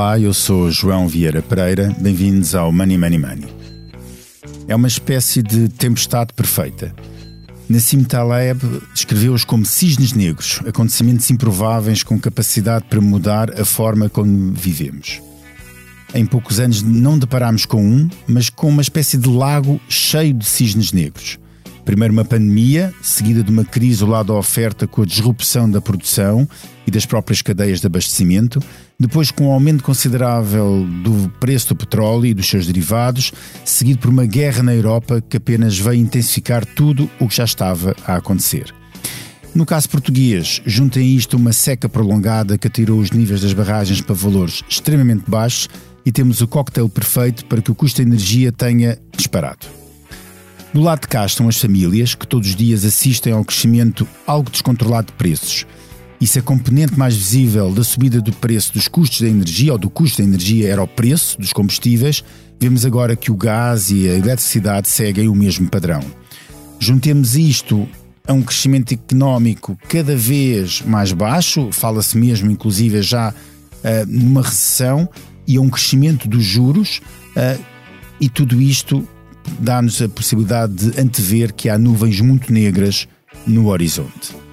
Olá, 0.00 0.18
eu 0.18 0.32
sou 0.32 0.70
João 0.70 1.06
Vieira 1.06 1.42
Pereira, 1.42 1.94
bem-vindos 2.00 2.54
ao 2.54 2.72
Money 2.72 2.96
Money 2.96 3.18
Money. 3.18 3.48
É 4.66 4.74
uma 4.74 4.88
espécie 4.88 5.42
de 5.42 5.68
tempestade 5.68 6.32
perfeita. 6.32 6.94
Nassim 7.68 8.02
Taleb 8.02 8.62
descreveu-os 8.94 9.44
como 9.44 9.66
cisnes 9.66 10.14
negros, 10.14 10.58
acontecimentos 10.66 11.30
improváveis 11.30 12.02
com 12.02 12.18
capacidade 12.18 12.86
para 12.88 12.98
mudar 12.98 13.60
a 13.60 13.64
forma 13.66 14.08
como 14.08 14.54
vivemos. 14.54 15.20
Em 16.14 16.24
poucos 16.24 16.58
anos 16.58 16.80
não 16.80 17.18
deparámos 17.18 17.66
com 17.66 17.84
um, 17.84 18.08
mas 18.26 18.48
com 18.48 18.70
uma 18.70 18.80
espécie 18.80 19.18
de 19.18 19.28
lago 19.28 19.78
cheio 19.86 20.32
de 20.32 20.46
cisnes 20.46 20.92
negros. 20.92 21.38
Primeiro 21.84 22.14
uma 22.14 22.24
pandemia, 22.24 22.94
seguida 23.02 23.42
de 23.42 23.50
uma 23.50 23.66
crise 23.66 24.02
ao 24.02 24.08
lado 24.08 24.28
da 24.28 24.34
oferta 24.38 24.86
com 24.86 25.02
a 25.02 25.06
disrupção 25.06 25.70
da 25.70 25.80
produção 25.80 26.48
e 26.86 26.90
das 26.90 27.04
próprias 27.04 27.42
cadeias 27.42 27.80
de 27.80 27.86
abastecimento, 27.86 28.62
depois 29.00 29.30
com 29.30 29.48
um 29.48 29.52
aumento 29.52 29.82
considerável 29.82 30.86
do 31.02 31.32
preço 31.40 31.68
do 31.68 31.76
petróleo 31.76 32.26
e 32.26 32.34
dos 32.34 32.46
seus 32.46 32.66
derivados, 32.66 33.32
seguido 33.64 33.98
por 33.98 34.10
uma 34.10 34.26
guerra 34.26 34.62
na 34.62 34.74
Europa 34.74 35.24
que 35.26 35.38
apenas 35.38 35.78
veio 35.78 36.02
intensificar 36.02 36.66
tudo 36.66 37.10
o 37.18 37.26
que 37.26 37.34
já 37.34 37.44
estava 37.44 37.96
a 38.06 38.16
acontecer. 38.16 38.74
No 39.54 39.64
caso 39.64 39.88
português, 39.88 40.60
juntem 40.66 41.16
isto 41.16 41.38
uma 41.38 41.52
seca 41.52 41.88
prolongada 41.88 42.58
que 42.58 42.66
atirou 42.68 43.00
os 43.00 43.10
níveis 43.10 43.40
das 43.40 43.54
barragens 43.54 44.02
para 44.02 44.14
valores 44.14 44.62
extremamente 44.68 45.24
baixos 45.26 45.66
e 46.04 46.12
temos 46.12 46.42
o 46.42 46.46
cocktail 46.46 46.88
perfeito 46.88 47.46
para 47.46 47.62
que 47.62 47.70
o 47.70 47.74
custo 47.74 48.02
de 48.02 48.08
energia 48.08 48.52
tenha 48.52 48.98
disparado. 49.16 49.66
Do 50.74 50.82
lado 50.82 51.00
de 51.00 51.08
cá 51.08 51.24
estão 51.24 51.48
as 51.48 51.58
famílias 51.58 52.14
que 52.14 52.26
todos 52.26 52.50
os 52.50 52.54
dias 52.54 52.84
assistem 52.84 53.32
ao 53.32 53.44
crescimento 53.44 54.06
algo 54.26 54.50
descontrolado 54.50 55.06
de 55.06 55.14
preços. 55.14 55.66
E 56.20 56.26
se 56.26 56.38
a 56.38 56.42
componente 56.42 56.98
mais 56.98 57.16
visível 57.16 57.72
da 57.72 57.82
subida 57.82 58.20
do 58.20 58.32
preço 58.32 58.74
dos 58.74 58.86
custos 58.86 59.22
da 59.22 59.28
energia 59.28 59.72
ou 59.72 59.78
do 59.78 59.88
custo 59.88 60.18
da 60.18 60.28
energia 60.28 60.68
era 60.68 60.82
o 60.82 60.86
preço 60.86 61.40
dos 61.40 61.50
combustíveis, 61.50 62.22
vemos 62.60 62.84
agora 62.84 63.16
que 63.16 63.30
o 63.30 63.34
gás 63.34 63.90
e 63.90 64.06
a 64.06 64.14
eletricidade 64.14 64.88
seguem 64.88 65.28
o 65.28 65.34
mesmo 65.34 65.68
padrão. 65.70 66.02
Juntemos 66.78 67.36
isto 67.36 67.88
a 68.28 68.34
um 68.34 68.42
crescimento 68.42 68.92
económico 68.92 69.78
cada 69.88 70.14
vez 70.14 70.82
mais 70.82 71.10
baixo, 71.12 71.70
fala-se 71.72 72.18
mesmo 72.18 72.50
inclusive 72.50 73.00
já 73.00 73.30
uh, 73.30 74.06
numa 74.06 74.42
recessão, 74.42 75.08
e 75.48 75.56
a 75.56 75.60
um 75.60 75.70
crescimento 75.70 76.28
dos 76.28 76.44
juros, 76.44 77.00
uh, 77.34 77.64
e 78.20 78.28
tudo 78.28 78.60
isto 78.60 79.08
dá-nos 79.58 80.02
a 80.02 80.08
possibilidade 80.08 80.74
de 80.74 81.00
antever 81.00 81.52
que 81.54 81.70
há 81.70 81.78
nuvens 81.78 82.20
muito 82.20 82.52
negras 82.52 83.08
no 83.46 83.68
horizonte. 83.68 84.49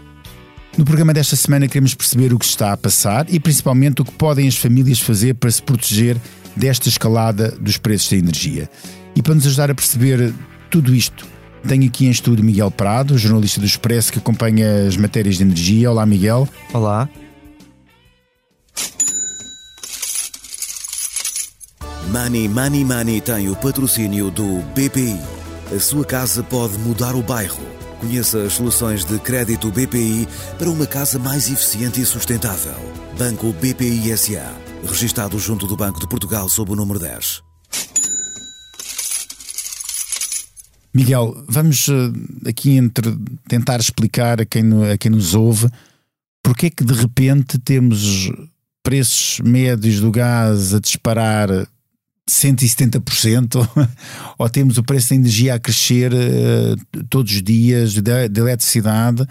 No 0.78 0.86
programa 0.86 1.11
desta 1.11 1.36
semana 1.36 1.67
queremos 1.67 1.95
perceber 1.95 2.31
o 2.31 2.38
que 2.38 2.45
está 2.45 2.72
a 2.72 2.78
passar 2.78 3.25
e 3.33 3.39
principalmente 3.39 4.03
o 4.03 4.06
que 4.06 4.11
podem 4.11 4.47
as 4.47 4.56
famílias 4.56 5.00
fazer 5.00 5.34
para 5.34 5.50
se 5.50 5.61
proteger 5.61 6.16
desta 6.56 6.88
escalada 6.88 7.50
dos 7.59 7.78
preços 7.78 8.11
da 8.11 8.17
energia. 8.17 8.69
E 9.16 9.23
para 9.23 9.34
nos 9.34 9.47
ajudar 9.47 9.72
a 9.72 9.75
perceber 9.75 10.31
tudo 10.69 10.94
isto, 10.94 11.25
tenho 11.67 11.88
aqui 11.88 12.06
em 12.06 12.11
estúdio 12.11 12.45
Miguel 12.45 12.69
Prado, 12.69 13.17
jornalista 13.17 13.59
do 13.59 13.66
Expresso 13.66 14.11
que 14.11 14.19
acompanha 14.19 14.88
as 14.88 14.95
matérias 14.95 15.38
de 15.38 15.44
energia. 15.44 15.89
Olá, 15.89 16.06
Miguel. 16.06 16.47
Olá. 16.72 17.09
Money 22.12 22.47
Money 22.47 22.86
Money 22.86 23.19
tem 23.19 23.50
o 23.50 23.56
patrocínio 23.56 24.30
do 24.30 24.62
BPI. 24.75 25.19
A 25.75 25.80
sua 25.80 26.06
casa 26.06 26.44
pode 26.44 26.78
mudar 26.78 27.16
o 27.16 27.23
bairro. 27.23 27.77
Conheça 28.00 28.44
as 28.44 28.53
soluções 28.53 29.03
de 29.03 29.17
crédito 29.20 29.72
BPI 29.72 30.28
para 30.58 30.70
uma 30.70 30.86
casa 30.86 31.17
mais 31.17 31.50
eficiente 31.50 32.00
e 32.00 32.06
sustentável. 32.06 32.75
Banco 33.18 33.53
BPI 33.53 34.16
SA. 34.18 34.53
Registado 34.84 35.38
junto 35.40 35.66
do 35.66 35.75
Banco 35.75 36.00
de 36.00 36.08
Portugal 36.08 36.47
sob 36.47 36.72
o 36.72 36.75
número 36.75 37.00
10. 37.00 37.41
Miguel, 40.94 41.44
vamos 41.47 41.90
eh, 41.90 42.50
aqui 42.50 42.72
entre 42.72 43.16
tentar 43.47 43.80
explicar 43.80 44.41
a 44.41 44.46
quem, 44.46 44.64
a 44.91 44.97
quem 44.97 45.12
nos 45.12 45.35
ouve 45.35 45.69
porque 46.47 46.68
é 46.68 46.69
que 46.69 46.85
de 46.85 46.94
repente 46.94 47.59
temos 47.59 48.31
preços 48.81 49.41
médios 49.41 50.00
do 50.00 50.09
gás 50.09 50.74
a 50.74 50.79
disparar 50.79 51.50
170%, 52.30 53.68
ou 54.38 54.50
temos 54.50 54.78
o 54.78 54.84
preço 54.84 55.10
da 55.10 55.16
energia 55.16 55.56
a 55.56 55.60
crescer 55.60 56.12
uh, 56.14 57.04
todos 57.10 57.34
os 57.34 57.42
dias, 57.42 57.96
da, 58.02 58.26
eletricidade. 58.26 59.26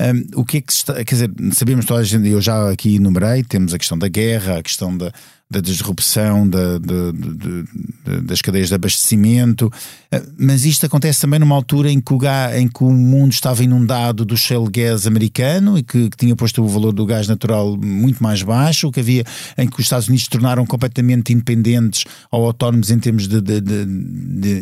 Um, 0.00 0.40
o 0.40 0.44
que 0.44 0.58
é 0.58 0.60
que 0.60 0.72
está, 0.72 0.94
quer 1.04 1.14
dizer, 1.14 1.30
sabemos 1.52 1.84
toda 1.84 2.00
a 2.00 2.04
gente, 2.04 2.28
eu 2.28 2.40
já 2.40 2.70
aqui 2.70 2.96
enumerei, 2.96 3.42
temos 3.42 3.72
a 3.72 3.78
questão 3.78 3.98
da 3.98 4.08
guerra, 4.08 4.58
a 4.58 4.62
questão 4.62 4.96
da, 4.96 5.12
da 5.52 5.60
disrupção 5.60 6.48
da, 6.48 6.78
de, 6.78 7.12
de, 7.12 7.64
de, 8.04 8.20
das 8.22 8.40
cadeias 8.40 8.68
de 8.68 8.74
abastecimento, 8.74 9.70
eh, 10.10 10.22
mas 10.38 10.64
isto 10.64 10.86
acontece 10.86 11.20
também 11.20 11.38
numa 11.38 11.54
altura 11.54 11.90
em 11.90 12.00
que 12.00 12.14
o, 12.14 12.18
gás, 12.18 12.56
em 12.56 12.66
que 12.66 12.82
o 12.82 12.90
mundo 12.90 13.32
estava 13.32 13.62
inundado 13.62 14.24
do 14.24 14.34
shale 14.34 14.70
gas 14.70 15.06
americano 15.06 15.76
e 15.76 15.82
que, 15.82 16.08
que, 16.08 16.16
tinha 16.16 16.34
posto 16.34 16.64
o 16.64 16.68
valor 16.68 16.92
do 16.92 17.04
gás 17.04 17.28
natural 17.28 17.76
muito 17.76 18.22
mais 18.22 18.42
baixo, 18.42 18.90
que 18.90 19.00
havia 19.00 19.24
em 19.58 19.68
que 19.68 19.78
os 19.78 19.84
Estados 19.84 20.08
Unidos 20.08 20.24
se 20.24 20.30
tornaram 20.30 20.64
completamente 20.64 21.34
independentes 21.34 22.04
ou 22.30 22.46
autónomos 22.46 22.90
em 22.90 22.98
termos 22.98 23.28
de, 23.28 23.42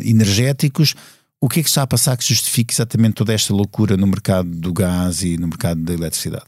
energéticos. 0.09 0.93
O 1.39 1.47
que 1.47 1.61
é 1.61 1.63
que 1.63 1.69
está 1.69 1.83
a 1.83 1.87
passar 1.87 2.17
que 2.17 2.27
justifique 2.27 2.73
exatamente 2.73 3.15
toda 3.15 3.33
esta 3.33 3.53
loucura 3.53 3.95
no 3.95 4.05
mercado 4.05 4.49
do 4.49 4.73
gás 4.73 5.23
e 5.23 5.37
no 5.37 5.47
mercado 5.47 5.81
da 5.81 5.93
eletricidade? 5.93 6.43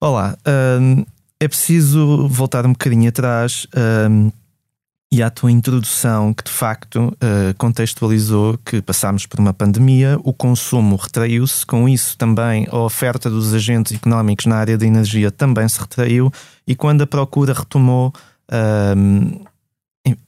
Olá, 0.00 0.36
hum, 0.80 1.04
é 1.40 1.46
preciso 1.46 2.26
voltar 2.28 2.66
um 2.66 2.72
bocadinho 2.72 3.08
atrás 3.08 3.66
um, 4.10 4.30
e 5.10 5.22
à 5.22 5.30
tua 5.30 5.50
introdução, 5.50 6.34
que 6.34 6.44
de 6.44 6.50
facto 6.50 7.06
uh, 7.06 7.56
contextualizou 7.56 8.58
que 8.58 8.82
passámos 8.82 9.24
por 9.24 9.40
uma 9.40 9.54
pandemia, 9.54 10.18
o 10.22 10.34
consumo 10.34 10.96
retraiu-se, 10.96 11.64
com 11.64 11.88
isso 11.88 12.18
também 12.18 12.66
a 12.70 12.78
oferta 12.78 13.30
dos 13.30 13.54
agentes 13.54 13.96
económicos 13.96 14.44
na 14.44 14.56
área 14.56 14.76
da 14.76 14.84
energia 14.84 15.30
também 15.30 15.66
se 15.66 15.80
retraiu, 15.80 16.30
e 16.66 16.74
quando 16.74 17.02
a 17.02 17.06
procura 17.06 17.54
retomou, 17.54 18.12
um, 18.96 19.44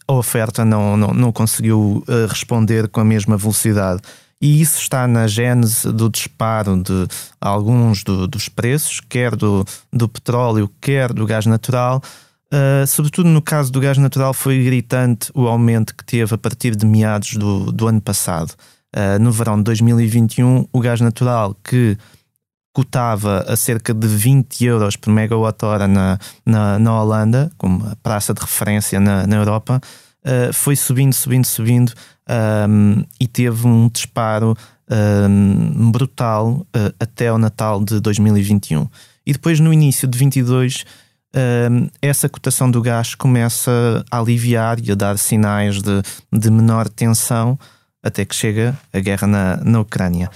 a 0.08 0.12
oferta 0.12 0.64
não, 0.64 0.96
não, 0.96 1.08
não 1.08 1.32
conseguiu 1.32 2.02
uh, 2.08 2.26
responder 2.26 2.88
com 2.88 3.00
a 3.00 3.04
mesma 3.04 3.36
velocidade 3.36 4.00
e 4.40 4.60
isso 4.60 4.78
está 4.78 5.06
na 5.06 5.26
gênese 5.26 5.92
do 5.92 6.08
disparo 6.08 6.82
de 6.82 7.06
alguns 7.40 8.02
do, 8.02 8.26
dos 8.26 8.48
preços, 8.48 9.00
quer 9.00 9.36
do, 9.36 9.64
do 9.92 10.08
petróleo, 10.08 10.70
quer 10.80 11.12
do 11.12 11.26
gás 11.26 11.44
natural. 11.44 12.02
Uh, 12.52 12.86
sobretudo 12.86 13.28
no 13.28 13.42
caso 13.42 13.70
do 13.70 13.78
gás 13.80 13.98
natural, 13.98 14.32
foi 14.32 14.64
gritante 14.64 15.30
o 15.34 15.46
aumento 15.46 15.94
que 15.94 16.04
teve 16.04 16.34
a 16.34 16.38
partir 16.38 16.74
de 16.74 16.86
meados 16.86 17.34
do, 17.34 17.70
do 17.70 17.86
ano 17.86 18.00
passado. 18.00 18.54
Uh, 18.96 19.20
no 19.20 19.30
verão 19.30 19.58
de 19.58 19.64
2021, 19.64 20.66
o 20.72 20.80
gás 20.80 21.00
natural 21.00 21.54
que 21.62 21.96
cotava 22.72 23.44
a 23.46 23.56
cerca 23.56 23.92
de 23.92 24.06
20 24.06 24.64
euros 24.64 24.96
por 24.96 25.12
megawatt-hora 25.12 25.86
na, 25.86 26.18
na, 26.46 26.78
na, 26.78 27.02
Holanda, 27.02 27.52
como 27.58 27.94
praça 27.96 28.32
de 28.32 28.40
referência 28.40 28.98
na, 28.98 29.26
na 29.26 29.36
Europa, 29.36 29.80
uh, 30.24 30.52
foi 30.52 30.76
subindo, 30.76 31.12
subindo, 31.12 31.46
subindo 31.46 31.92
um, 32.68 33.04
e 33.18 33.26
teve 33.26 33.66
um 33.66 33.88
disparo 33.88 34.56
um, 34.90 35.90
brutal 35.90 36.66
uh, 36.76 36.94
até 36.98 37.32
o 37.32 37.38
Natal 37.38 37.82
de 37.84 38.00
2021. 38.00 38.88
E 39.26 39.32
depois, 39.32 39.60
no 39.60 39.72
início 39.72 40.08
de 40.08 40.18
22, 40.18 40.84
um, 41.70 41.88
essa 42.02 42.28
cotação 42.28 42.70
do 42.70 42.82
gás 42.82 43.14
começa 43.14 44.04
a 44.10 44.18
aliviar 44.18 44.78
e 44.80 44.90
a 44.90 44.94
dar 44.94 45.18
sinais 45.18 45.80
de, 45.80 46.02
de 46.32 46.50
menor 46.50 46.88
tensão 46.88 47.58
até 48.02 48.24
que 48.24 48.34
chega 48.34 48.76
a 48.92 48.98
guerra 48.98 49.26
na, 49.26 49.56
na 49.58 49.80
Ucrânia. 49.80 50.30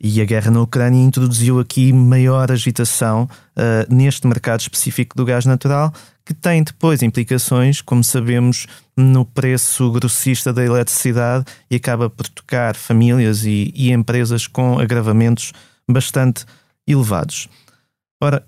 E 0.00 0.20
a 0.22 0.24
guerra 0.24 0.50
na 0.50 0.60
Ucrânia 0.60 1.02
introduziu 1.02 1.58
aqui 1.58 1.92
maior 1.92 2.52
agitação 2.52 3.24
uh, 3.56 3.92
neste 3.92 4.26
mercado 4.26 4.60
específico 4.60 5.16
do 5.16 5.24
gás 5.24 5.44
natural, 5.44 5.92
que 6.24 6.32
tem 6.32 6.62
depois 6.62 7.02
implicações, 7.02 7.80
como 7.80 8.04
sabemos, 8.04 8.66
no 8.96 9.24
preço 9.24 9.90
grossista 9.90 10.52
da 10.52 10.64
eletricidade 10.64 11.44
e 11.70 11.76
acaba 11.76 12.08
por 12.08 12.28
tocar 12.28 12.76
famílias 12.76 13.44
e, 13.44 13.72
e 13.74 13.90
empresas 13.90 14.46
com 14.46 14.78
agravamentos 14.78 15.52
bastante 15.90 16.44
elevados. 16.86 17.48
Ora, 18.20 18.46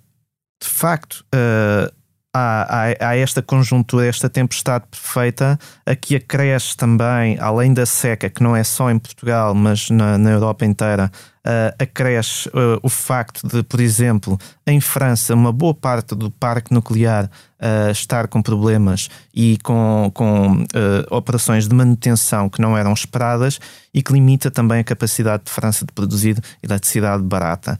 de 0.62 0.68
facto, 0.68 1.24
uh, 1.34 1.99
há, 2.32 2.92
há, 3.00 3.08
há, 3.08 3.16
esta 3.16 3.42
conjuntura, 3.42 4.06
esta 4.06 4.28
tempestade 4.28 4.84
perfeita, 4.90 5.58
a 5.84 5.94
que 5.94 6.16
acresce 6.16 6.76
também, 6.76 7.38
além 7.38 7.74
da 7.74 7.84
seca, 7.84 8.30
que 8.30 8.42
não 8.42 8.54
é 8.54 8.62
só 8.64 8.90
em 8.90 8.98
Portugal, 8.98 9.54
mas 9.54 9.90
na, 9.90 10.16
na 10.16 10.30
Europa 10.30 10.64
inteira, 10.64 11.10
uh, 11.44 11.74
acresce 11.82 12.48
uh, 12.48 12.78
o 12.82 12.88
facto 12.88 13.46
de, 13.46 13.62
por 13.62 13.80
exemplo, 13.80 14.38
em 14.66 14.80
França, 14.80 15.34
uma 15.34 15.52
boa 15.52 15.74
parte 15.74 16.14
do 16.14 16.30
parque 16.30 16.72
nuclear 16.72 17.24
uh, 17.24 17.90
estar 17.90 18.28
com 18.28 18.40
problemas 18.40 19.08
e 19.34 19.58
com, 19.62 20.10
com 20.14 20.64
operações 21.10 21.66
de 21.66 21.74
manutenção 21.74 22.48
que 22.48 22.60
não 22.60 22.76
eram 22.76 22.92
esperadas 22.92 23.58
e 23.92 24.02
que 24.02 24.12
limita 24.12 24.50
também 24.50 24.80
a 24.80 24.84
capacidade 24.84 25.44
de 25.44 25.50
França 25.50 25.84
de 25.84 25.92
produzir 25.92 26.38
eletricidade 26.62 27.22
barata. 27.22 27.78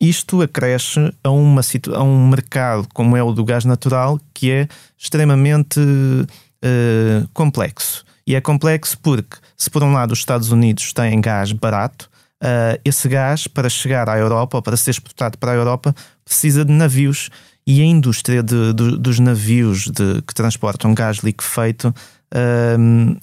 Isto 0.00 0.40
acresce 0.40 1.12
a, 1.22 1.30
uma, 1.30 1.60
a 1.94 2.02
um 2.02 2.28
mercado 2.28 2.88
como 2.94 3.16
é 3.16 3.22
o 3.22 3.32
do 3.32 3.44
gás 3.44 3.66
natural, 3.66 4.18
que 4.32 4.50
é 4.50 4.68
extremamente 4.96 5.78
uh, 5.78 7.28
complexo. 7.34 8.02
E 8.26 8.34
é 8.34 8.40
complexo 8.40 8.98
porque, 9.02 9.36
se 9.56 9.68
por 9.68 9.82
um 9.82 9.92
lado 9.92 10.12
os 10.12 10.20
Estados 10.20 10.50
Unidos 10.50 10.94
têm 10.94 11.20
gás 11.20 11.52
barato, 11.52 12.08
uh, 12.42 12.80
esse 12.82 13.08
gás, 13.08 13.46
para 13.46 13.68
chegar 13.68 14.08
à 14.08 14.16
Europa 14.16 14.56
ou 14.56 14.62
para 14.62 14.76
ser 14.76 14.92
exportado 14.92 15.36
para 15.36 15.52
a 15.52 15.54
Europa, 15.54 15.94
precisa 16.24 16.64
de 16.64 16.72
navios. 16.72 17.28
E 17.66 17.82
a 17.82 17.84
indústria 17.84 18.42
de, 18.42 18.72
de, 18.72 18.96
dos 18.96 19.18
navios 19.18 19.84
de, 19.84 20.22
que 20.22 20.34
transportam 20.34 20.94
gás 20.94 21.18
liquefeito 21.18 21.94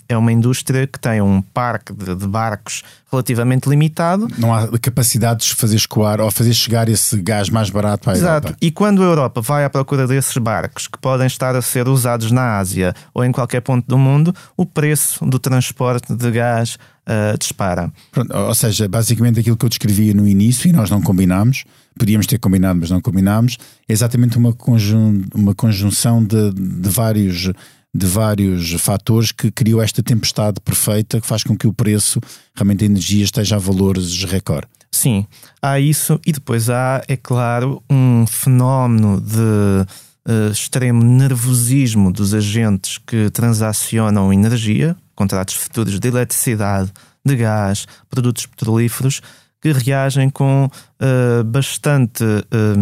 é 0.08 0.18
uma 0.18 0.32
indústria 0.32 0.86
que 0.86 1.00
tem 1.00 1.22
um 1.22 1.42
parque 1.42 1.94
de, 1.94 2.14
de, 2.14 2.28
barcos 2.28 2.84
relativamente 3.10 3.70
limitado. 3.70 4.28
Não 4.38 4.54
há 4.54 4.68
capacidade 4.80 5.46
de 5.46 5.56
fazer 5.56 5.78
escoar 5.78 6.20
ou 6.20 6.30
fazer 6.30 6.54
chegar 6.54 6.90
esse 6.90 7.22
gás 7.22 7.50
mais 7.50 7.70
barato 7.70 8.04
para 8.04 8.14
a 8.14 8.18
Exato. 8.18 8.48
Europa. 8.48 8.58
E 8.62 8.70
quando 8.70 9.02
a 9.02 9.06
Europa 9.06 9.42
vai 9.42 9.64
à 9.64 9.70
procura 9.70 10.06
desses 10.06 10.36
barcos 10.38 10.88
que 10.88 10.98
podem 10.98 11.26
estar 11.26 11.56
a 11.56 11.62
ser 11.62 11.88
usados 11.88 12.32
na 12.32 12.58
Ásia 12.58 12.94
ou 13.14 13.24
em 13.24 13.32
qualquer 13.32 13.62
ponto 13.62 13.88
do 13.88 13.98
mundo, 13.98 14.36
o 14.58 14.66
preço 14.66 15.26
do 15.26 15.40
transporte 15.40 16.14
de 16.14 16.32
gás 16.32 16.78
uh, 17.08 17.38
dispara. 17.38 17.92
Pronto, 18.12 18.36
ou 18.36 18.56
seja, 18.56 18.90
basicamente 18.90 19.40
aquilo 19.40 19.56
que 19.56 19.66
eu 19.66 19.70
descrevia 19.70 20.14
no 20.14 20.28
início 20.28 20.70
e 20.70 20.74
nós 20.74 20.90
não 20.90 21.02
combinámos, 21.02 21.64
podíamos 21.98 22.28
ter 22.28 22.38
combinado, 22.38 22.80
mas 22.82 22.90
não 22.90 23.00
combinámos, 23.00 23.58
é 23.88 23.94
exatamente 23.94 24.38
uma, 24.38 24.54
conjun 24.54 25.24
uma 25.34 25.56
conjunção 25.56 26.24
de, 26.24 26.52
de 26.52 26.90
vários 26.90 27.52
de 27.94 28.06
vários 28.06 28.72
fatores 28.74 29.32
que 29.32 29.52
criou 29.52 29.82
esta 29.82 30.04
tempestade 30.04 30.60
perfeita 30.62 31.20
que 31.20 31.28
faz 31.28 31.44
com 31.44 31.58
que 31.58 31.68
o 31.68 31.74
preço 31.74 32.20
realmente 32.56 32.80
da 32.80 32.86
energia 32.86 33.24
esteja 33.24 33.56
a 33.56 33.60
valores 33.60 34.24
recorde. 34.24 34.68
Sim, 34.92 35.26
há 35.62 35.80
isso 35.80 36.20
e 36.26 36.32
depois 36.32 36.70
há, 36.70 37.04
é 37.08 37.18
claro, 37.18 37.84
um 37.90 38.26
fenómeno 38.26 39.22
de 39.22 39.38
uh, 39.38 40.52
extremo 40.52 41.04
nervosismo 41.04 42.12
dos 42.12 42.34
agentes 42.34 42.98
que 43.06 43.30
transacionam 43.30 44.32
energia, 44.32 44.96
contratos 45.16 45.56
futuros 45.56 46.00
de 46.00 46.08
eletricidade, 46.08 46.92
de 47.26 47.36
gás, 47.36 47.86
produtos 48.10 48.46
petrolíferos, 48.46 49.22
que 49.62 49.72
reagem 49.72 50.30
com 50.30 50.66
uh, 50.66 51.44
bastante 51.44 52.24
uh, 52.24 52.78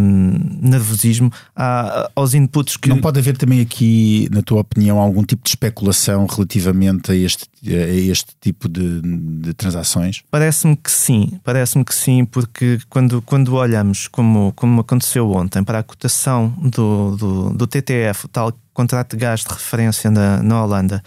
nervosismo 0.62 1.32
a, 1.56 2.10
aos 2.16 2.34
inputs 2.34 2.78
que. 2.78 2.90
Não 2.90 3.00
pode 3.00 3.20
haver 3.20 3.38
também 3.38 3.62
aqui, 3.62 4.28
na 4.32 4.42
tua 4.42 4.62
opinião, 4.62 5.00
algum 5.00 5.24
tipo 5.24 5.44
de 5.44 5.50
especulação 5.50 6.26
relativamente 6.26 7.12
a 7.12 7.16
este, 7.16 7.46
a 7.66 7.94
este 7.94 8.36
tipo 8.42 8.68
de, 8.68 9.02
de 9.02 9.54
transações? 9.54 10.24
Parece-me 10.30 10.76
que 10.76 10.92
sim, 10.92 11.40
parece-me 11.44 11.86
que 11.86 11.96
sim, 11.96 12.26
porque 12.26 12.80
quando, 12.90 13.22
quando 13.22 13.56
olhamos, 13.56 14.08
como, 14.08 14.52
como 14.56 14.82
aconteceu 14.82 15.32
ontem, 15.32 15.64
para 15.64 15.80
a 15.80 15.84
cotação 15.84 16.54
do, 16.62 17.16
do, 17.16 17.50
do 17.52 17.68
TTF, 17.68 18.26
o 18.26 18.28
tal 18.28 18.54
contrato 18.74 19.12
de 19.12 19.18
gás 19.18 19.42
de 19.42 19.54
referência 19.54 20.12
na, 20.12 20.44
na 20.44 20.64
Holanda, 20.64 21.02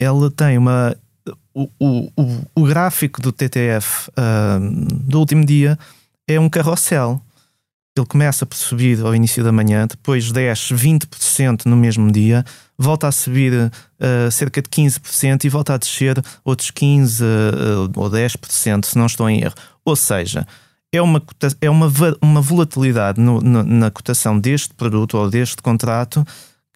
ela 0.00 0.30
tem 0.30 0.56
uma 0.56 0.96
o, 1.54 1.68
o, 1.78 2.10
o, 2.54 2.64
gráfico 2.64 3.20
do 3.20 3.32
TTF 3.32 4.10
uh, 4.10 4.86
do 4.90 5.18
último 5.18 5.44
dia 5.44 5.78
é 6.28 6.38
um 6.38 6.48
carrossel. 6.48 7.20
Ele 7.96 8.06
começa 8.06 8.46
por 8.46 8.56
subir 8.56 9.00
ao 9.04 9.14
início 9.14 9.42
da 9.42 9.50
manhã, 9.50 9.86
depois 9.86 10.30
desce 10.30 10.72
20% 10.72 11.66
no 11.66 11.76
mesmo 11.76 12.10
dia, 12.10 12.44
volta 12.78 13.08
a 13.08 13.12
subir 13.12 13.52
uh, 13.52 14.30
cerca 14.30 14.62
de 14.62 14.68
15% 14.68 15.44
e 15.44 15.48
volta 15.48 15.74
a 15.74 15.76
descer 15.76 16.22
outros 16.44 16.70
15% 16.70 17.20
uh, 17.20 18.00
ou 18.00 18.10
10%, 18.10 18.84
se 18.84 18.96
não 18.96 19.06
estou 19.06 19.28
em 19.28 19.42
erro. 19.42 19.54
Ou 19.84 19.96
seja, 19.96 20.46
é 20.92 21.02
uma, 21.02 21.22
é 21.60 21.70
uma, 21.70 21.92
uma 22.22 22.40
volatilidade 22.40 23.20
no, 23.20 23.40
no, 23.40 23.62
na 23.62 23.90
cotação 23.90 24.38
deste 24.38 24.74
produto 24.74 25.18
ou 25.18 25.28
deste 25.28 25.60
contrato 25.62 26.24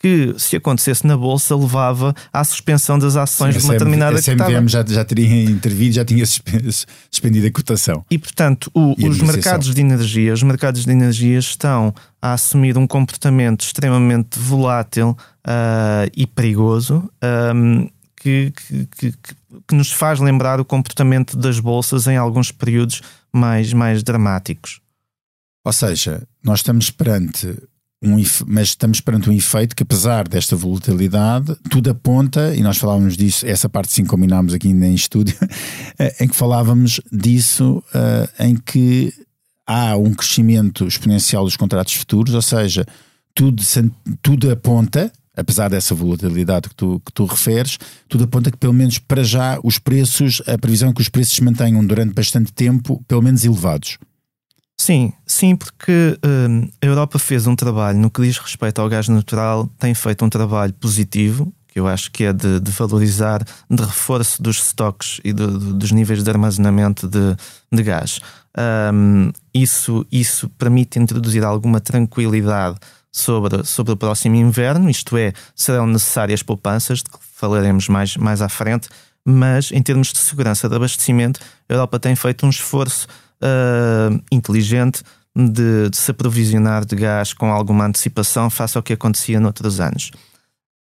que, 0.04 0.34
se 0.36 0.54
acontecesse 0.54 1.06
na 1.06 1.16
Bolsa, 1.16 1.56
levava 1.56 2.14
à 2.30 2.44
suspensão 2.44 2.98
das 2.98 3.16
ações 3.16 3.54
Sim, 3.54 3.60
de 3.60 3.64
uma 3.64 3.72
determinada 3.72 4.18
A 4.18 4.22
CMVM 4.22 4.68
já, 4.68 4.84
já 4.86 5.02
teria 5.02 5.44
intervido, 5.44 5.94
já 5.94 6.04
tinha 6.04 6.26
suspendido 7.10 7.46
a 7.46 7.50
cotação. 7.50 8.04
E, 8.10 8.18
portanto, 8.18 8.70
o, 8.74 8.94
e 8.98 9.08
os 9.08 9.18
mercados 9.22 9.74
de 9.74 9.80
energia, 9.80 10.34
os 10.34 10.42
mercados 10.42 10.84
de 10.84 10.90
energia 10.90 11.38
estão 11.38 11.94
a 12.20 12.34
assumir 12.34 12.76
um 12.76 12.86
comportamento 12.86 13.62
extremamente 13.62 14.38
volátil 14.38 15.16
uh, 15.46 16.10
e 16.14 16.26
perigoso. 16.26 17.10
Um, 17.54 17.88
que, 18.14 18.52
que, 18.52 18.86
que, 18.86 19.12
que, 19.68 19.74
nos 19.74 19.90
faz 19.90 20.20
lembrar 20.20 20.60
o 20.60 20.64
comportamento 20.66 21.34
das 21.34 21.60
bolsas 21.60 22.06
em 22.06 22.16
alguns 22.16 22.50
períodos 22.50 23.00
mais, 23.32 23.72
mais 23.72 24.02
dramáticos. 24.02 24.80
Ou 25.62 25.72
seja, 25.72 26.22
nós 26.42 26.60
estamos 26.60 26.90
perante 26.90 27.54
um, 28.04 28.22
mas 28.46 28.68
estamos 28.68 29.00
perante 29.00 29.30
um 29.30 29.32
efeito 29.32 29.74
que, 29.74 29.82
apesar 29.82 30.28
desta 30.28 30.54
volatilidade, 30.54 31.56
tudo 31.70 31.90
aponta, 31.90 32.54
e 32.54 32.62
nós 32.62 32.76
falávamos 32.76 33.16
disso, 33.16 33.46
essa 33.46 33.68
parte 33.68 33.92
sim 33.92 34.04
combinámos 34.04 34.52
aqui 34.52 34.68
em 34.68 34.94
estúdio, 34.94 35.36
eh, 35.98 36.14
em 36.20 36.28
que 36.28 36.36
falávamos 36.36 37.00
disso, 37.10 37.82
uh, 37.94 38.42
em 38.44 38.56
que 38.56 39.12
há 39.66 39.96
um 39.96 40.12
crescimento 40.12 40.86
exponencial 40.86 41.44
dos 41.44 41.56
contratos 41.56 41.94
futuros, 41.94 42.34
ou 42.34 42.42
seja, 42.42 42.84
tudo, 43.34 43.62
tudo 44.22 44.50
aponta, 44.50 45.10
apesar 45.36 45.68
dessa 45.68 45.94
volatilidade 45.94 46.68
que 46.68 46.74
tu, 46.74 47.00
que 47.04 47.12
tu 47.12 47.24
referes, 47.24 47.78
tudo 48.08 48.24
aponta 48.24 48.50
que, 48.50 48.56
pelo 48.56 48.72
menos 48.72 48.98
para 48.98 49.24
já, 49.24 49.58
os 49.64 49.78
preços, 49.78 50.42
a 50.46 50.56
previsão 50.56 50.90
é 50.90 50.92
que 50.92 51.00
os 51.00 51.08
preços 51.08 51.34
se 51.34 51.42
mantenham 51.42 51.84
durante 51.84 52.14
bastante 52.14 52.52
tempo, 52.52 53.02
pelo 53.08 53.22
menos 53.22 53.44
elevados. 53.44 53.98
Sim, 54.76 55.12
sim, 55.26 55.56
porque 55.56 56.18
hum, 56.24 56.68
a 56.82 56.86
Europa 56.86 57.18
fez 57.18 57.46
um 57.46 57.54
trabalho 57.54 57.98
no 57.98 58.10
que 58.10 58.22
diz 58.22 58.38
respeito 58.38 58.80
ao 58.80 58.88
gás 58.88 59.08
natural, 59.08 59.68
tem 59.78 59.94
feito 59.94 60.24
um 60.24 60.28
trabalho 60.28 60.72
positivo, 60.74 61.52
que 61.68 61.80
eu 61.80 61.86
acho 61.86 62.10
que 62.10 62.24
é 62.24 62.32
de, 62.32 62.60
de 62.60 62.70
valorizar, 62.70 63.42
de 63.70 63.82
reforço 63.82 64.42
dos 64.42 64.58
estoques 64.58 65.20
e 65.24 65.32
de, 65.32 65.46
de, 65.46 65.72
dos 65.72 65.90
níveis 65.90 66.22
de 66.22 66.30
armazenamento 66.30 67.08
de, 67.08 67.36
de 67.72 67.82
gás. 67.82 68.20
Um, 68.92 69.32
isso, 69.52 70.06
isso 70.10 70.48
permite 70.50 70.98
introduzir 70.98 71.44
alguma 71.44 71.80
tranquilidade 71.80 72.76
sobre, 73.10 73.64
sobre 73.64 73.92
o 73.92 73.96
próximo 73.96 74.36
inverno, 74.36 74.90
isto 74.90 75.16
é, 75.16 75.32
serão 75.54 75.86
necessárias 75.86 76.42
poupanças, 76.42 76.98
de 76.98 77.04
que 77.04 77.18
falaremos 77.20 77.88
mais, 77.88 78.16
mais 78.16 78.42
à 78.42 78.48
frente, 78.48 78.88
mas 79.24 79.72
em 79.72 79.82
termos 79.82 80.12
de 80.12 80.18
segurança 80.18 80.68
de 80.68 80.74
abastecimento, 80.76 81.40
a 81.68 81.72
Europa 81.72 81.98
tem 81.98 82.14
feito 82.14 82.44
um 82.44 82.50
esforço 82.50 83.06
uh, 83.44 84.22
inteligente 84.32 85.02
de, 85.36 85.90
de, 85.90 85.96
se 85.96 86.10
aprovisionar 86.10 86.84
de 86.84 86.96
gás 86.96 87.32
com 87.32 87.50
alguma 87.50 87.86
antecipação 87.86 88.48
face 88.48 88.76
ao 88.76 88.82
que 88.82 88.92
acontecia 88.92 89.40
noutros 89.40 89.80
anos. 89.80 90.10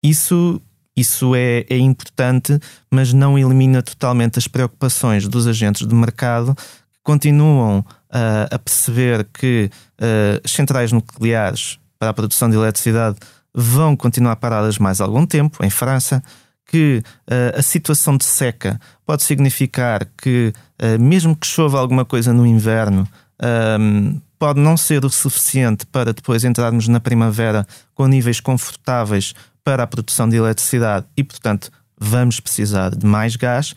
Isso, 0.04 0.62
isso 0.96 1.36
é, 1.36 1.66
é 1.70 1.78
importante, 1.78 2.60
mas 2.92 3.12
não 3.12 3.38
elimina 3.38 3.82
totalmente 3.82 4.40
as 4.40 4.48
preocupações 4.48 5.28
dos 5.28 5.48
agentes 5.48 5.88
de 5.88 5.96
mercado 5.96 6.56
que 6.56 7.00
continuam 7.04 7.80
uh, 7.80 8.48
a 8.52 8.60
perceber 8.60 9.28
que 9.34 9.70
uh, 10.00 10.42
as 10.44 10.52
centrais 10.52 10.92
nucleares 10.92 11.80
para 11.98 12.10
a 12.10 12.14
produção 12.14 12.50
de 12.50 12.56
eletricidade 12.56 13.18
vão 13.54 13.96
continuar 13.96 14.36
paradas 14.36 14.78
mais 14.78 15.02
algum 15.02 15.26
tempo, 15.26 15.66
em 15.66 15.70
França, 15.70 16.22
que 16.66 17.04
uh, 17.30 17.60
a 17.60 17.62
situação 17.62 18.18
de 18.18 18.26
seca 18.26 18.80
pode 19.06 19.24
significar 19.24 20.08
que, 20.18 20.54
uh, 20.82 21.02
mesmo 21.02 21.36
que 21.36 21.48
chova 21.48 21.80
alguma 21.80 22.04
coisa 22.04 22.34
no 22.34 22.46
inverno, 22.46 23.08
um, 23.42 23.46
ehm, 23.46 24.22
pode 24.40 24.60
não 24.60 24.78
ser 24.78 25.06
o 25.06 25.10
suficiente 25.10 25.86
para 25.86 26.14
depois 26.14 26.44
entrarmos 26.44 26.88
na 26.88 27.00
primavera 27.00 27.66
com 27.94 28.08
níveis 28.08 28.40
confortáveis 28.40 29.34
para 29.64 29.84
a 29.84 29.88
produção 29.88 30.30
de 30.30 30.38
eletricidade 30.38 31.06
e, 31.18 31.24
portanto, 31.24 31.72
vamos 31.98 32.40
precisar 32.40 32.96
de 32.96 33.06
mais 33.06 33.36
gás. 33.36 33.74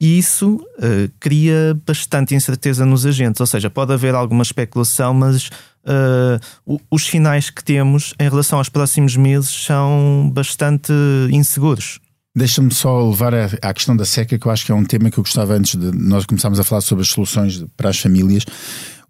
E 0.00 0.18
isso 0.18 0.54
uh, 0.54 1.12
cria 1.20 1.78
bastante 1.86 2.34
incerteza 2.34 2.86
nos 2.86 3.04
agentes, 3.04 3.38
ou 3.38 3.46
seja, 3.46 3.68
pode 3.68 3.92
haver 3.92 4.14
alguma 4.14 4.42
especulação, 4.42 5.12
mas 5.12 5.48
uh, 5.84 6.80
os 6.90 7.04
sinais 7.04 7.50
que 7.50 7.62
temos 7.62 8.14
em 8.18 8.28
relação 8.28 8.58
aos 8.58 8.70
próximos 8.70 9.14
meses 9.14 9.50
são 9.50 10.30
bastante 10.32 10.90
inseguros. 11.30 12.00
Deixa-me 12.34 12.72
só 12.72 13.08
levar 13.08 13.34
à 13.34 13.74
questão 13.74 13.96
da 13.96 14.04
seca, 14.04 14.38
que 14.38 14.46
eu 14.46 14.52
acho 14.52 14.64
que 14.64 14.70
é 14.70 14.74
um 14.74 14.84
tema 14.84 15.10
que 15.10 15.18
eu 15.18 15.24
gostava 15.24 15.54
antes 15.54 15.74
de 15.74 15.90
nós 15.90 16.24
começarmos 16.24 16.60
a 16.60 16.64
falar 16.64 16.80
sobre 16.80 17.02
as 17.02 17.08
soluções 17.08 17.64
para 17.76 17.90
as 17.90 17.98
famílias. 17.98 18.44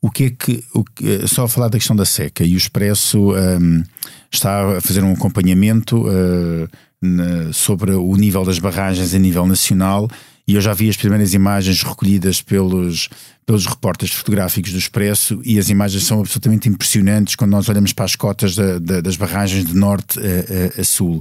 O 0.01 0.11
que 0.11 0.25
é 0.25 0.31
que. 0.31 0.65
O, 0.75 0.85
só 1.29 1.45
a 1.45 1.49
falar 1.49 1.69
da 1.69 1.77
questão 1.77 1.95
da 1.95 2.07
seca, 2.07 2.43
e 2.43 2.55
o 2.55 2.57
Expresso 2.57 3.33
um, 3.33 3.83
está 4.33 4.79
a 4.79 4.81
fazer 4.81 5.05
um 5.05 5.13
acompanhamento 5.13 6.03
uh, 6.09 6.69
na, 7.03 7.53
sobre 7.53 7.93
o 7.93 8.17
nível 8.17 8.43
das 8.43 8.59
barragens 8.59 9.15
a 9.15 9.19
nível 9.19 9.47
nacional. 9.47 10.09
E 10.49 10.55
eu 10.55 10.61
já 10.61 10.73
vi 10.73 10.89
as 10.89 10.97
primeiras 10.97 11.35
imagens 11.35 11.83
recolhidas 11.83 12.41
pelos, 12.41 13.09
pelos 13.47 13.67
repórteres 13.67 14.15
fotográficos 14.15 14.73
do 14.73 14.79
Expresso 14.79 15.41
e 15.45 15.59
as 15.59 15.69
imagens 15.69 16.05
são 16.05 16.21
absolutamente 16.21 16.69
impressionantes 16.69 17.37
quando 17.37 17.53
nós 17.53 17.69
olhamos 17.69 17.93
para 17.93 18.07
as 18.07 18.17
cotas 18.17 18.57
da, 18.57 18.79
da, 18.79 19.01
das 19.01 19.17
barragens 19.17 19.67
de 19.67 19.77
norte 19.77 20.19
a, 20.19 20.79
a, 20.79 20.81
a 20.81 20.85
sul. 20.85 21.21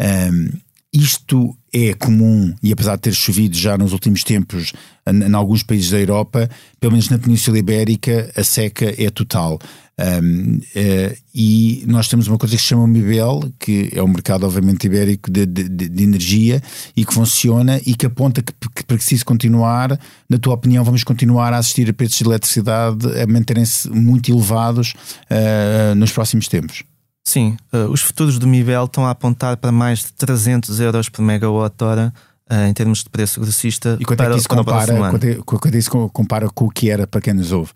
Um, 0.00 0.48
isto 0.92 1.56
é 1.72 1.94
comum 1.94 2.54
e 2.62 2.70
apesar 2.70 2.96
de 2.96 3.02
ter 3.02 3.14
chovido 3.14 3.56
já 3.56 3.78
nos 3.78 3.94
últimos 3.94 4.22
tempos 4.22 4.72
em, 5.06 5.34
alguns 5.34 5.62
países 5.62 5.90
da 5.90 5.98
Europa, 5.98 6.48
pelo 6.78 6.92
menos 6.92 7.08
na 7.08 7.18
Península 7.18 7.58
Ibérica, 7.58 8.30
a 8.36 8.44
seca 8.44 8.94
é 9.02 9.08
total. 9.08 9.58
Um, 9.98 10.56
uh, 10.56 10.60
eh, 10.74 11.16
e 11.34 11.84
nós 11.86 12.08
temos 12.08 12.26
uma 12.26 12.38
coisa 12.38 12.56
que 12.56 12.62
se 12.62 12.68
chama 12.68 12.86
MIBEL, 12.86 13.52
que 13.58 13.90
é 13.94 14.02
o 14.02 14.08
mercado, 14.08 14.44
obviamente, 14.44 14.86
ibérico 14.86 15.30
de, 15.30 15.46
de, 15.46 15.68
de, 15.68 16.02
energia 16.02 16.62
e 16.96 17.04
que 17.04 17.12
funciona 17.12 17.80
e 17.86 17.94
que 17.94 18.06
aponta 18.06 18.42
que, 18.42 18.52
que 18.74 18.84
para 18.84 18.96
que 18.96 19.04
se 19.04 19.22
continuar, 19.24 19.98
na 20.28 20.38
tua 20.38 20.54
opinião, 20.54 20.82
vamos 20.82 21.04
continuar 21.04 21.52
a 21.52 21.58
assistir 21.58 21.88
a 21.88 21.92
preços 21.92 22.18
de 22.18 22.24
eletricidade 22.24 23.06
a 23.20 23.26
manterem-se 23.26 23.88
muito 23.90 24.30
elevados 24.30 24.94
uh, 25.30 25.94
nos 25.94 26.10
próximos 26.10 26.48
tempos. 26.48 26.84
Sim, 27.24 27.56
uh, 27.72 27.90
os 27.90 28.02
futuros 28.02 28.38
do 28.38 28.46
MIBEL 28.46 28.84
estão 28.84 29.06
a 29.06 29.10
apontar 29.10 29.56
para 29.56 29.70
mais 29.70 30.00
de 30.00 30.12
300 30.14 30.80
euros 30.80 31.08
por 31.08 31.22
megawatt-hora 31.22 32.12
uh, 32.50 32.66
em 32.68 32.74
termos 32.74 33.04
de 33.04 33.10
preço 33.10 33.40
grossista. 33.40 33.96
E 34.00 34.04
quanto 34.04 34.18
para, 34.18 34.30
é 34.30 34.32
que 34.32 34.40
isso 34.40 34.48
compara, 34.48 35.10
quanto 35.10 35.24
é, 35.24 35.34
quanto 35.36 35.74
é 35.74 35.78
isso 35.78 35.90
compara 36.10 36.48
com 36.48 36.64
o 36.66 36.70
que 36.70 36.90
era 36.90 37.06
para 37.06 37.20
quem 37.20 37.32
nos 37.32 37.52
ouve? 37.52 37.70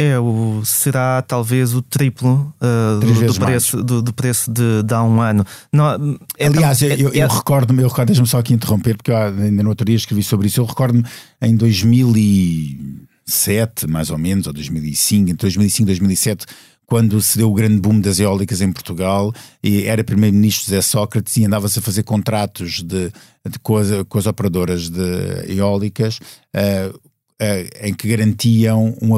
É, 0.00 0.18
o, 0.18 0.62
será 0.64 1.20
talvez 1.22 1.74
o 1.74 1.82
triplo 1.82 2.52
uh, 2.60 2.98
do, 2.98 3.26
do, 3.26 3.34
preço, 3.38 3.82
do, 3.82 4.00
do, 4.02 4.12
preço 4.12 4.50
de, 4.50 4.82
de 4.82 4.94
há 4.94 5.02
um 5.02 5.20
ano. 5.20 5.44
Não, 5.72 6.18
é, 6.38 6.46
Aliás, 6.46 6.82
é, 6.82 6.94
eu, 6.94 7.12
eu 7.12 7.24
é, 7.24 7.26
recordo-me, 7.26 7.82
eu 7.82 7.88
recordo, 7.88 8.08
deixa-me 8.08 8.26
só 8.26 8.38
aqui 8.38 8.54
interromper, 8.54 8.96
porque 8.96 9.12
eu 9.12 9.16
ainda 9.16 9.62
no 9.62 9.68
outro 9.68 9.84
dia 9.84 9.96
escrevi 9.96 10.22
sobre 10.22 10.46
isso. 10.48 10.60
Eu 10.60 10.64
recordo-me 10.64 11.04
em 11.40 11.54
2007, 11.54 13.86
mais 13.86 14.10
ou 14.10 14.18
menos, 14.18 14.46
ou 14.46 14.52
2005, 14.52 15.30
entre 15.30 15.46
2005 15.46 15.82
e 15.82 15.86
2007 15.86 16.46
quando 16.92 17.22
se 17.22 17.38
deu 17.38 17.48
o 17.48 17.54
grande 17.54 17.80
boom 17.80 17.98
das 17.98 18.20
eólicas 18.20 18.60
em 18.60 18.70
Portugal 18.70 19.32
e 19.64 19.86
era 19.86 20.04
primeiro-ministro 20.04 20.66
José 20.66 20.82
Sócrates 20.82 21.34
e 21.38 21.46
andava-se 21.46 21.78
a 21.78 21.82
fazer 21.82 22.02
contratos 22.02 22.82
de, 22.82 23.10
de 23.48 23.58
com, 23.62 23.78
as, 23.78 23.88
com, 24.10 24.18
as, 24.18 24.26
operadoras 24.26 24.90
de 24.90 25.56
eólicas 25.56 26.18
uh, 26.54 26.94
uh, 26.94 27.80
em 27.80 27.94
que 27.94 28.06
garantiam 28.08 28.94
um, 29.00 29.14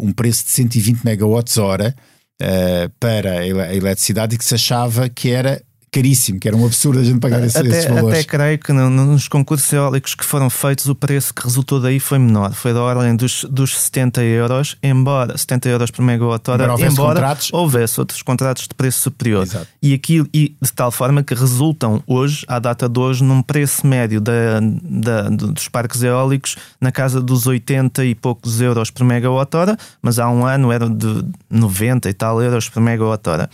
um, 0.00 0.12
preço 0.14 0.44
de 0.46 0.50
120 0.50 1.04
megawatts 1.04 1.58
hora 1.58 1.94
uh, 2.40 2.90
para 2.98 3.40
a 3.40 3.76
eletricidade 3.76 4.36
e 4.36 4.38
que 4.38 4.44
se 4.44 4.54
achava 4.54 5.06
que 5.10 5.28
era 5.28 5.62
caríssimo, 5.90 6.38
que 6.38 6.46
era 6.46 6.56
um 6.56 6.64
absurdo 6.64 7.00
a 7.00 7.04
gente 7.04 7.18
pagar 7.18 7.42
esse, 7.42 7.58
até, 7.58 7.68
esses 7.68 7.84
valores. 7.86 8.20
Até 8.20 8.24
creio 8.24 8.58
que 8.58 8.72
no, 8.72 8.88
nos 8.88 9.26
concursos 9.26 9.72
eólicos 9.72 10.14
que 10.14 10.24
foram 10.24 10.48
feitos 10.48 10.86
o 10.86 10.94
preço 10.94 11.34
que 11.34 11.42
resultou 11.42 11.80
daí 11.80 11.98
foi 11.98 12.18
menor, 12.18 12.52
foi 12.52 12.72
da 12.72 12.80
ordem 12.80 13.16
dos, 13.16 13.44
dos 13.44 13.76
70 13.76 14.22
euros, 14.22 14.76
embora 14.82 15.36
70 15.36 15.68
euros 15.68 15.90
por 15.90 16.02
megawatt-hora, 16.02 16.64
embora, 16.64 16.72
houvesse, 16.72 16.92
embora 16.92 17.14
contratos... 17.20 17.48
houvesse 17.52 18.00
outros 18.00 18.22
contratos 18.22 18.68
de 18.68 18.74
preço 18.74 19.00
superior. 19.00 19.42
Exato. 19.42 19.66
E, 19.82 19.92
aquilo, 19.92 20.28
e 20.32 20.54
de 20.60 20.72
tal 20.72 20.92
forma 20.92 21.24
que 21.24 21.34
resultam 21.34 22.02
hoje, 22.06 22.44
à 22.46 22.58
data 22.58 22.88
de 22.88 22.98
hoje, 22.98 23.24
num 23.24 23.42
preço 23.42 23.86
médio 23.86 24.20
da, 24.20 24.60
da, 24.60 25.28
dos 25.28 25.68
parques 25.68 26.02
eólicos 26.02 26.56
na 26.80 26.92
casa 26.92 27.20
dos 27.20 27.46
80 27.46 28.04
e 28.04 28.14
poucos 28.14 28.60
euros 28.60 28.90
por 28.90 29.04
megawatt-hora, 29.04 29.76
mas 30.00 30.18
há 30.20 30.30
um 30.30 30.46
ano 30.46 30.70
eram 30.70 30.94
de 30.94 31.24
90 31.50 32.08
e 32.08 32.12
tal 32.12 32.40
euros 32.40 32.68
por 32.68 32.80
megawatt-hora 32.80 33.50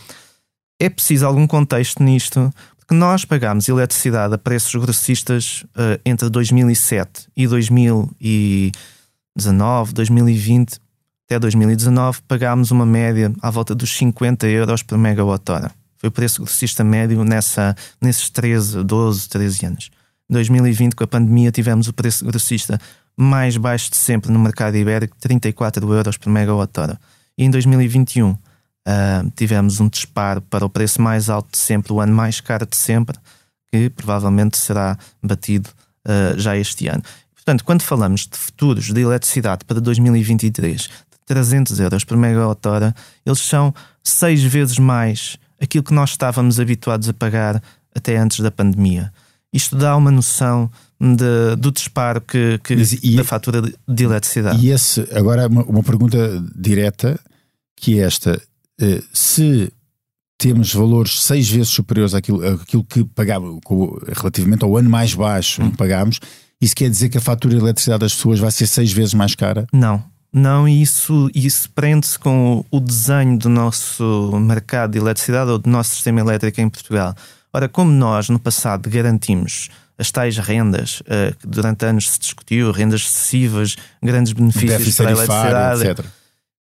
é 0.79 0.89
preciso 0.89 1.25
algum 1.25 1.47
contexto 1.47 2.03
nisto, 2.03 2.53
porque 2.77 2.93
nós 2.93 3.25
pagámos 3.25 3.67
eletricidade 3.67 4.33
a 4.33 4.37
preços 4.37 4.73
grossistas 4.75 5.65
uh, 5.75 5.99
entre 6.05 6.29
2007 6.29 7.27
e 7.35 7.45
2019, 7.47 9.93
2020 9.93 10.79
até 11.25 11.37
2019, 11.37 12.21
pagámos 12.25 12.71
uma 12.71 12.85
média 12.85 13.33
à 13.41 13.51
volta 13.51 13.75
dos 13.75 13.91
50 13.97 14.47
euros 14.47 14.81
por 14.81 14.97
megawatt-hora. 14.97 15.69
Foi 15.97 16.07
o 16.07 16.11
preço 16.11 16.41
grossista 16.41 16.85
médio 16.85 17.21
nessa, 17.25 17.75
nesses 17.99 18.29
13, 18.29 18.81
12, 18.83 19.27
13 19.27 19.65
anos. 19.65 19.89
Em 20.29 20.33
2020, 20.33 20.95
com 20.95 21.03
a 21.03 21.07
pandemia, 21.07 21.51
tivemos 21.51 21.89
o 21.89 21.93
preço 21.93 22.23
grossista 22.23 22.79
mais 23.17 23.57
baixo 23.57 23.91
de 23.91 23.97
sempre 23.97 24.31
no 24.31 24.39
mercado 24.39 24.77
ibérico, 24.77 25.17
34 25.19 25.91
euros 25.91 26.17
por 26.17 26.29
megawatt-hora. 26.29 26.97
E 27.37 27.43
em 27.43 27.49
2021, 27.49 28.37
Uh, 28.87 29.29
tivemos 29.35 29.81
um 29.81 29.89
disparo 29.89 30.41
para 30.41 30.65
o 30.65 30.69
preço 30.69 31.01
mais 31.01 31.29
alto 31.29 31.49
de 31.51 31.57
sempre, 31.57 31.91
o 31.91 31.99
ano 31.99 32.13
mais 32.13 32.39
caro 32.39 32.65
de 32.65 32.77
sempre, 32.77 33.17
que 33.69 33.89
provavelmente 33.89 34.57
será 34.57 34.97
batido 35.21 35.69
uh, 36.05 36.39
já 36.39 36.55
este 36.55 36.87
ano. 36.87 37.03
Portanto, 37.35 37.65
quando 37.65 37.81
falamos 37.81 38.27
de 38.27 38.37
futuros 38.37 38.93
de 38.93 39.01
eletricidade 39.01 39.65
para 39.65 39.81
2023 39.81 40.81
de 40.83 40.89
300 41.25 41.79
euros 41.81 42.03
por 42.05 42.15
megawatt-hora, 42.15 42.95
eles 43.25 43.39
são 43.39 43.73
seis 44.01 44.41
vezes 44.41 44.79
mais 44.79 45.37
aquilo 45.61 45.83
que 45.83 45.93
nós 45.93 46.11
estávamos 46.11 46.57
habituados 46.57 47.09
a 47.09 47.13
pagar 47.13 47.61
até 47.93 48.15
antes 48.17 48.39
da 48.39 48.51
pandemia. 48.51 49.11
Isto 49.51 49.75
dá 49.75 49.97
uma 49.97 50.11
noção 50.11 50.69
de, 50.99 51.55
do 51.57 51.71
disparo 51.71 52.21
que, 52.21 52.59
que 52.63 52.73
e, 53.01 53.15
da 53.15 53.23
fatura 53.23 53.61
de 53.61 54.03
eletricidade. 54.03 54.65
E 54.65 54.71
esse, 54.71 55.07
agora 55.13 55.47
uma, 55.47 55.63
uma 55.63 55.83
pergunta 55.83 56.43
direta, 56.55 57.19
que 57.75 57.99
é 57.99 58.03
esta: 58.03 58.41
se 59.11 59.71
temos 60.37 60.73
valores 60.73 61.23
seis 61.23 61.49
vezes 61.49 61.69
superiores 61.69 62.13
àquilo, 62.13 62.45
àquilo 62.47 62.83
que 62.83 63.03
pagávamos 63.03 63.59
relativamente 64.15 64.63
ao 64.63 64.77
ano 64.77 64.89
mais 64.89 65.13
baixo 65.13 65.63
hum. 65.63 65.71
que 65.71 65.77
pagámos, 65.77 66.19
isso 66.61 66.75
quer 66.75 66.89
dizer 66.89 67.09
que 67.09 67.17
a 67.17 67.21
fatura 67.21 67.55
de 67.55 67.61
eletricidade 67.61 68.01
das 68.01 68.13
pessoas 68.13 68.39
vai 68.39 68.51
ser 68.51 68.67
seis 68.67 68.91
vezes 68.91 69.13
mais 69.13 69.35
cara? 69.35 69.67
Não. 69.73 70.03
Não, 70.31 70.67
e 70.67 70.81
isso, 70.81 71.31
isso 71.33 71.69
prende-se 71.71 72.19
com 72.19 72.63
o 72.69 72.79
desenho 72.79 73.37
do 73.37 73.49
nosso 73.49 74.37
mercado 74.39 74.91
de 74.91 74.99
eletricidade 74.99 75.49
ou 75.49 75.57
do 75.57 75.69
nosso 75.69 75.91
sistema 75.91 76.19
elétrico 76.19 76.59
em 76.61 76.69
Portugal. 76.69 77.15
Ora, 77.51 77.67
como 77.67 77.91
nós 77.91 78.29
no 78.29 78.37
passado 78.37 78.89
garantimos 78.89 79.69
as 79.97 80.11
tais 80.11 80.37
rendas 80.37 81.01
uh, 81.01 81.35
que 81.39 81.47
durante 81.47 81.85
anos 81.85 82.11
se 82.11 82.19
discutiu, 82.19 82.71
rendas 82.71 83.01
excessivas, 83.01 83.77
grandes 84.03 84.33
benefícios 84.33 84.95
para 84.95 85.07
a 85.07 85.11
eletricidade, 85.11 85.87
etc. 85.87 86.05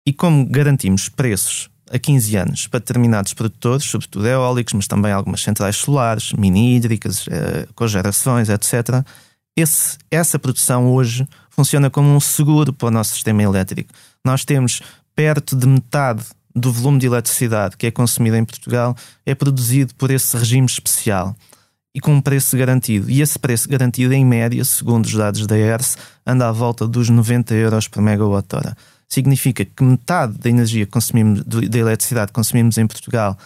E 0.05 0.13
como 0.13 0.45
garantimos 0.45 1.09
preços 1.09 1.69
a 1.91 1.99
15 1.99 2.35
anos 2.35 2.67
para 2.67 2.79
determinados 2.79 3.33
produtores, 3.33 3.85
sobretudo 3.85 4.27
eólicos, 4.27 4.73
mas 4.73 4.87
também 4.87 5.11
algumas 5.11 5.41
centrais 5.41 5.75
solares, 5.75 6.33
mini 6.33 6.75
hídricas, 6.75 7.25
eh, 7.29 7.67
cogerações, 7.75 8.49
etc. 8.49 9.05
Esse, 9.55 9.97
essa 10.09 10.39
produção 10.39 10.91
hoje 10.91 11.27
funciona 11.49 11.89
como 11.89 12.09
um 12.09 12.19
seguro 12.19 12.73
para 12.73 12.87
o 12.87 12.91
nosso 12.91 13.13
sistema 13.13 13.43
elétrico. 13.43 13.93
Nós 14.23 14.43
temos 14.43 14.81
perto 15.15 15.55
de 15.55 15.67
metade 15.67 16.23
do 16.53 16.71
volume 16.71 16.99
de 16.99 17.07
eletricidade 17.07 17.77
que 17.77 17.87
é 17.87 17.91
consumido 17.91 18.37
em 18.37 18.45
Portugal 18.45 18.95
é 19.25 19.35
produzido 19.35 19.93
por 19.95 20.09
esse 20.09 20.35
regime 20.37 20.65
especial 20.65 21.35
e 21.93 21.99
com 21.99 22.13
um 22.13 22.21
preço 22.21 22.57
garantido. 22.57 23.09
E 23.09 23.21
esse 23.21 23.37
preço 23.39 23.69
garantido, 23.69 24.13
em 24.13 24.25
média, 24.25 24.63
segundo 24.65 25.05
os 25.05 25.13
dados 25.13 25.45
da 25.47 25.57
ERS, 25.57 25.97
anda 26.25 26.49
à 26.49 26.51
volta 26.51 26.87
dos 26.87 27.09
90 27.09 27.53
euros 27.53 27.87
por 27.87 28.01
megawatt-hora 28.01 28.75
significa 29.07 29.63
que 29.63 29.83
metade 29.83 30.37
da 30.37 30.49
energia 30.49 30.85
que 30.85 30.91
consumimos, 30.91 31.43
da 31.43 31.77
eletricidade 31.77 32.27
que 32.27 32.33
consumimos 32.33 32.77
em 32.77 32.87
Portugal 32.87 33.37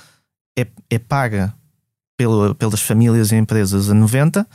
é, 0.58 0.68
é 0.90 1.00
paga 1.00 1.54
pelo, 2.18 2.54
pelas 2.56 2.82
famílias 2.82 3.32
e 3.32 3.36
empresas 3.36 3.90
a 3.90 3.94
90 3.94 4.46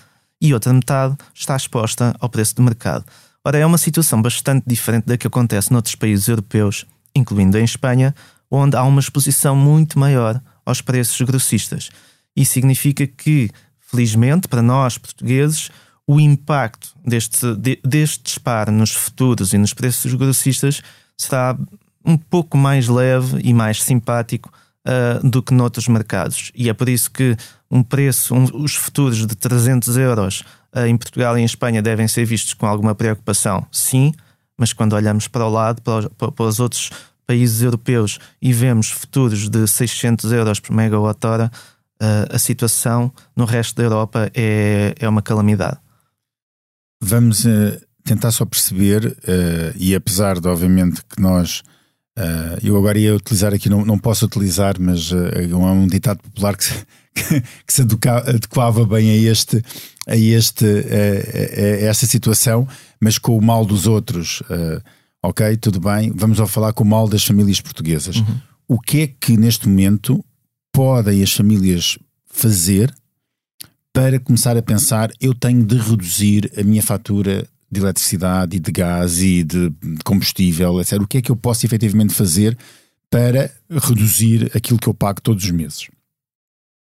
e 0.40 0.52
outra 0.52 0.72
metade 0.72 1.16
está 1.34 1.56
exposta 1.56 2.14
ao 2.20 2.28
preço 2.28 2.56
do 2.56 2.62
mercado. 2.62 3.04
Ora, 3.44 3.58
é 3.58 3.66
uma 3.66 3.78
situação 3.78 4.20
bastante 4.20 4.64
diferente 4.66 5.04
da 5.06 5.16
que 5.16 5.26
acontece 5.26 5.72
noutros 5.72 5.94
países 5.94 6.28
europeus, 6.28 6.86
incluindo 7.14 7.58
em 7.58 7.64
Espanha, 7.64 8.14
onde 8.50 8.76
há 8.76 8.82
uma 8.82 9.00
exposição 9.00 9.54
muito 9.56 9.98
maior 9.98 10.40
aos 10.64 10.80
preços 10.80 11.20
grossistas. 11.22 11.90
Isso 12.36 12.52
significa 12.52 13.06
que, 13.06 13.50
felizmente, 13.78 14.48
para 14.48 14.62
nós 14.62 14.98
portugueses, 14.98 15.70
o 16.06 16.20
impacto 16.20 16.94
deste, 17.04 17.54
de, 17.56 17.78
deste 17.84 18.22
disparo 18.22 18.70
nos 18.70 18.92
futuros 18.92 19.52
e 19.52 19.58
nos 19.58 19.72
preços 19.72 20.12
grossistas 20.14 20.82
será 21.16 21.56
um 22.04 22.16
pouco 22.16 22.58
mais 22.58 22.88
leve 22.88 23.40
e 23.42 23.54
mais 23.54 23.82
simpático 23.82 24.52
uh, 24.86 25.26
do 25.26 25.42
que 25.42 25.54
noutros 25.54 25.88
mercados. 25.88 26.52
E 26.54 26.68
é 26.68 26.74
por 26.74 26.88
isso 26.88 27.10
que 27.10 27.36
um 27.70 27.82
preço, 27.82 28.34
um, 28.34 28.44
os 28.62 28.74
futuros 28.74 29.26
de 29.26 29.34
300 29.34 29.96
euros 29.96 30.44
uh, 30.74 30.86
em 30.86 30.96
Portugal 30.96 31.38
e 31.38 31.40
em 31.40 31.44
Espanha 31.44 31.80
devem 31.80 32.06
ser 32.06 32.24
vistos 32.26 32.54
com 32.54 32.66
alguma 32.66 32.94
preocupação, 32.94 33.66
sim, 33.72 34.12
mas 34.58 34.72
quando 34.72 34.92
olhamos 34.92 35.26
para 35.26 35.46
o 35.46 35.50
lado, 35.50 35.80
para 35.82 35.98
os, 35.98 36.32
para 36.32 36.44
os 36.44 36.60
outros 36.60 36.90
países 37.26 37.62
europeus 37.62 38.18
e 38.40 38.52
vemos 38.52 38.90
futuros 38.90 39.48
de 39.48 39.66
600 39.66 40.30
euros 40.30 40.60
por 40.60 40.74
megawatt-hora, 40.74 41.50
uh, 42.00 42.34
a 42.34 42.38
situação 42.38 43.10
no 43.34 43.46
resto 43.46 43.76
da 43.76 43.82
Europa 43.82 44.30
é, 44.34 44.94
é 44.98 45.08
uma 45.08 45.22
calamidade. 45.22 45.78
Vamos 47.00 47.44
uh, 47.44 47.80
tentar 48.04 48.30
só 48.30 48.44
perceber, 48.44 49.06
uh, 49.06 49.76
e 49.76 49.94
apesar 49.94 50.40
de, 50.40 50.48
obviamente, 50.48 51.02
que 51.04 51.20
nós. 51.20 51.62
Uh, 52.16 52.56
eu 52.62 52.76
agora 52.76 52.96
ia 52.96 53.14
utilizar 53.14 53.52
aqui, 53.52 53.68
não, 53.68 53.84
não 53.84 53.98
posso 53.98 54.24
utilizar, 54.24 54.76
mas 54.78 55.10
é 55.10 55.54
um 55.56 55.86
ditado 55.88 56.22
popular 56.22 56.56
que 56.56 56.64
se, 56.64 56.74
que, 57.12 57.40
que 57.40 57.72
se 57.72 57.82
adequava 57.82 58.86
bem 58.86 59.10
a 59.10 59.30
este, 59.32 59.60
a 60.06 60.16
este, 60.16 60.64
a, 60.64 61.60
a, 61.60 61.88
esta 61.88 62.06
situação, 62.06 62.68
mas 63.00 63.18
com 63.18 63.36
o 63.36 63.42
mal 63.42 63.64
dos 63.64 63.88
outros. 63.88 64.44
ok, 65.20 65.56
tudo 65.56 65.80
bem, 65.80 66.12
vamos 66.14 66.38
ao 66.38 66.46
falar 66.46 66.72
com 66.72 66.84
o 66.84 66.86
mal 66.86 67.08
das 67.08 67.24
famílias 67.24 67.60
portuguesas. 67.60 68.16
Uhum. 68.16 68.40
O 68.68 68.80
que 68.80 69.00
é 69.00 69.06
que 69.08 69.36
neste 69.36 69.68
momento 69.68 70.24
podem 70.72 71.20
as 71.20 71.32
famílias 71.32 71.98
fazer 72.26 72.94
para 73.94 74.18
começar 74.18 74.56
a 74.56 74.62
pensar: 74.62 75.10
eu 75.20 75.32
tenho 75.32 75.64
de 75.64 75.78
reduzir 75.78 76.52
a 76.58 76.62
minha 76.64 76.82
fatura 76.82 77.46
de 77.70 77.80
eletricidade 77.80 78.56
e 78.56 78.60
de 78.60 78.70
gás 78.70 79.22
e 79.22 79.42
de 79.42 79.72
combustível, 80.04 80.80
etc. 80.80 81.00
O 81.00 81.06
que 81.06 81.18
é 81.18 81.22
que 81.22 81.30
eu 81.30 81.36
posso 81.36 81.64
efetivamente 81.64 82.12
fazer 82.12 82.58
para 83.08 83.50
reduzir 83.70 84.50
aquilo 84.54 84.78
que 84.78 84.88
eu 84.88 84.94
pago 84.94 85.20
todos 85.22 85.44
os 85.44 85.50
meses? 85.50 85.88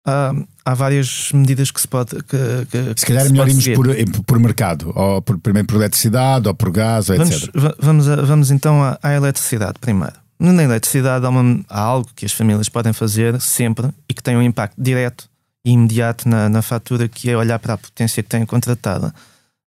Há, 0.07 0.33
há 0.65 0.75
várias 0.75 1.31
medidas 1.33 1.71
que 1.71 1.81
se 1.81 1.89
pode. 1.89 2.11
Que, 2.25 2.67
que, 2.71 3.01
se 3.01 3.07
calhar 3.07 3.27
é 3.27 3.29
melhor 3.29 3.49
irmos 3.49 3.67
por, 3.69 4.25
por 4.25 4.39
mercado, 4.39 4.93
ou 4.95 5.21
por, 5.21 5.39
primeiro 5.39 5.67
por 5.67 5.77
eletricidade, 5.77 6.47
ou 6.47 6.55
por 6.55 6.71
gás, 6.71 7.09
vamos, 7.09 7.31
etc. 7.31 7.51
Vamos, 7.81 8.07
vamos 8.07 8.51
então 8.51 8.83
à, 8.83 8.99
à 9.03 9.15
eletricidade 9.15 9.79
primeiro. 9.81 10.15
Na 10.39 10.63
eletricidade 10.63 11.25
há, 11.25 11.29
uma, 11.29 11.65
há, 11.69 11.81
algo 11.81 12.11
que 12.15 12.27
as 12.27 12.33
famílias 12.33 12.69
podem 12.69 12.93
fazer 12.93 13.41
sempre 13.41 13.89
e 14.09 14.13
que 14.13 14.23
tem 14.23 14.37
um 14.37 14.43
impacto 14.43 14.75
direto 14.81 15.29
imediato 15.65 16.29
na, 16.29 16.49
na 16.49 16.63
fatura, 16.63 17.09
que 17.09 17.31
é 17.31 17.37
olhar 17.37 17.59
para 17.59 17.75
a 17.75 17.79
potência 17.79 18.23
que 18.23 18.29
têm 18.29 18.45
contratada. 18.45 19.15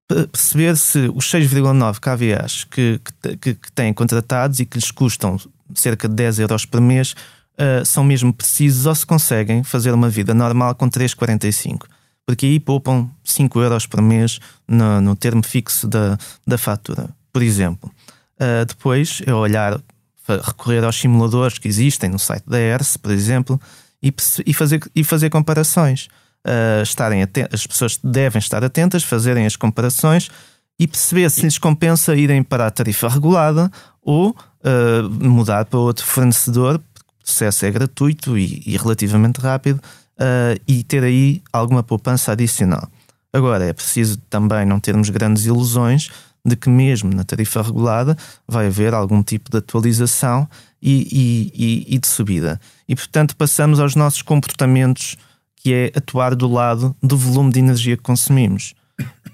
Perceber 0.08 0.76
se 0.76 1.10
os 1.14 1.24
6,9 1.26 1.98
kVAs 1.98 2.64
que, 2.64 3.00
que, 3.40 3.54
que 3.54 3.72
têm 3.72 3.92
contratados 3.92 4.60
e 4.60 4.66
que 4.66 4.78
lhes 4.78 4.90
custam 4.90 5.36
cerca 5.74 6.08
de 6.08 6.14
10 6.14 6.40
euros 6.40 6.64
por 6.64 6.80
mês 6.80 7.12
uh, 7.12 7.84
são 7.84 8.04
mesmo 8.04 8.32
precisos 8.32 8.86
ou 8.86 8.94
se 8.94 9.04
conseguem 9.04 9.64
fazer 9.64 9.92
uma 9.92 10.08
vida 10.08 10.32
normal 10.32 10.74
com 10.74 10.88
3,45. 10.88 11.86
Porque 12.24 12.46
aí 12.46 12.60
poupam 12.60 13.08
5 13.24 13.60
euros 13.60 13.86
por 13.86 14.02
mês 14.02 14.38
no, 14.66 15.00
no 15.00 15.16
termo 15.16 15.42
fixo 15.44 15.88
da, 15.88 16.18
da 16.46 16.58
fatura, 16.58 17.08
por 17.32 17.42
exemplo. 17.42 17.90
Uh, 18.34 18.64
depois 18.64 19.22
é 19.26 19.32
olhar, 19.32 19.80
recorrer 20.28 20.84
aos 20.84 20.96
simuladores 20.96 21.58
que 21.58 21.68
existem 21.68 22.10
no 22.10 22.18
site 22.18 22.44
da 22.46 22.60
ERS, 22.60 22.96
por 22.96 23.10
exemplo, 23.10 23.60
e, 24.08 24.14
e, 24.46 24.54
fazer, 24.54 24.80
e 24.94 25.04
fazer 25.04 25.30
comparações. 25.30 26.08
Uh, 26.46 26.82
estarem 26.82 27.22
as 27.52 27.66
pessoas 27.66 27.98
devem 28.02 28.38
estar 28.38 28.62
atentas, 28.62 29.02
fazerem 29.02 29.46
as 29.46 29.56
comparações 29.56 30.30
e 30.78 30.86
perceber 30.86 31.28
se 31.30 31.42
lhes 31.42 31.58
compensa 31.58 32.14
irem 32.14 32.42
para 32.42 32.66
a 32.66 32.70
tarifa 32.70 33.08
regulada 33.08 33.70
ou 34.00 34.30
uh, 34.30 35.10
mudar 35.10 35.64
para 35.64 35.80
outro 35.80 36.06
fornecedor 36.06 36.80
processo 37.26 37.66
é 37.66 37.70
gratuito 37.72 38.38
e, 38.38 38.62
e 38.64 38.76
relativamente 38.76 39.40
rápido 39.40 39.78
uh, 39.78 40.60
e 40.68 40.84
ter 40.84 41.02
aí 41.02 41.42
alguma 41.52 41.82
poupança 41.82 42.30
adicional. 42.30 42.88
Agora, 43.32 43.64
é 43.64 43.72
preciso 43.72 44.16
também 44.30 44.64
não 44.64 44.78
termos 44.78 45.10
grandes 45.10 45.44
ilusões 45.44 46.10
de 46.46 46.56
que, 46.56 46.68
mesmo 46.68 47.12
na 47.12 47.24
tarifa 47.24 47.60
regulada, 47.60 48.16
vai 48.46 48.68
haver 48.68 48.94
algum 48.94 49.22
tipo 49.22 49.50
de 49.50 49.58
atualização 49.58 50.48
e, 50.80 51.52
e, 51.52 51.94
e 51.94 51.98
de 51.98 52.06
subida. 52.06 52.60
E, 52.88 52.94
portanto, 52.94 53.36
passamos 53.36 53.80
aos 53.80 53.96
nossos 53.96 54.22
comportamentos, 54.22 55.16
que 55.56 55.74
é 55.74 55.92
atuar 55.96 56.34
do 56.36 56.50
lado 56.50 56.94
do 57.02 57.16
volume 57.16 57.52
de 57.52 57.58
energia 57.58 57.96
que 57.96 58.02
consumimos. 58.02 58.74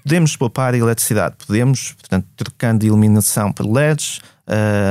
Podemos 0.03 0.35
poupar 0.35 0.73
eletricidade, 0.73 1.35
podemos, 1.45 1.93
portanto, 1.93 2.27
trocando 2.35 2.85
iluminação 2.85 3.53
por 3.53 3.65
LEDs, 3.65 4.19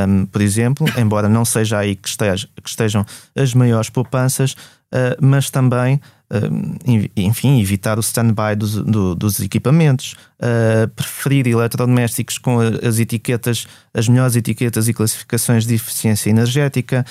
um, 0.08 0.24
por 0.26 0.40
exemplo, 0.40 0.86
embora 0.96 1.28
não 1.28 1.44
seja 1.44 1.78
aí 1.78 1.94
que, 1.96 2.08
esteja, 2.08 2.48
que 2.62 2.68
estejam 2.68 3.04
as 3.36 3.52
maiores 3.52 3.90
poupanças, 3.90 4.52
uh, 4.52 5.18
mas 5.20 5.50
também, 5.50 6.00
uh, 6.32 7.10
enfim, 7.16 7.60
evitar 7.60 7.98
o 7.98 8.00
stand-by 8.00 8.56
dos, 8.56 8.74
do, 8.74 9.14
dos, 9.14 9.40
equipamentos, 9.40 10.16
uh, 10.40 10.88
preferir 10.88 11.46
eletrodomésticos 11.46 12.38
com 12.38 12.58
as 12.60 12.98
etiquetas, 12.98 13.66
as 13.92 14.08
melhores 14.08 14.34
etiquetas 14.34 14.88
e 14.88 14.94
classificações 14.94 15.66
de 15.66 15.74
eficiência 15.74 16.30
energética. 16.30 17.04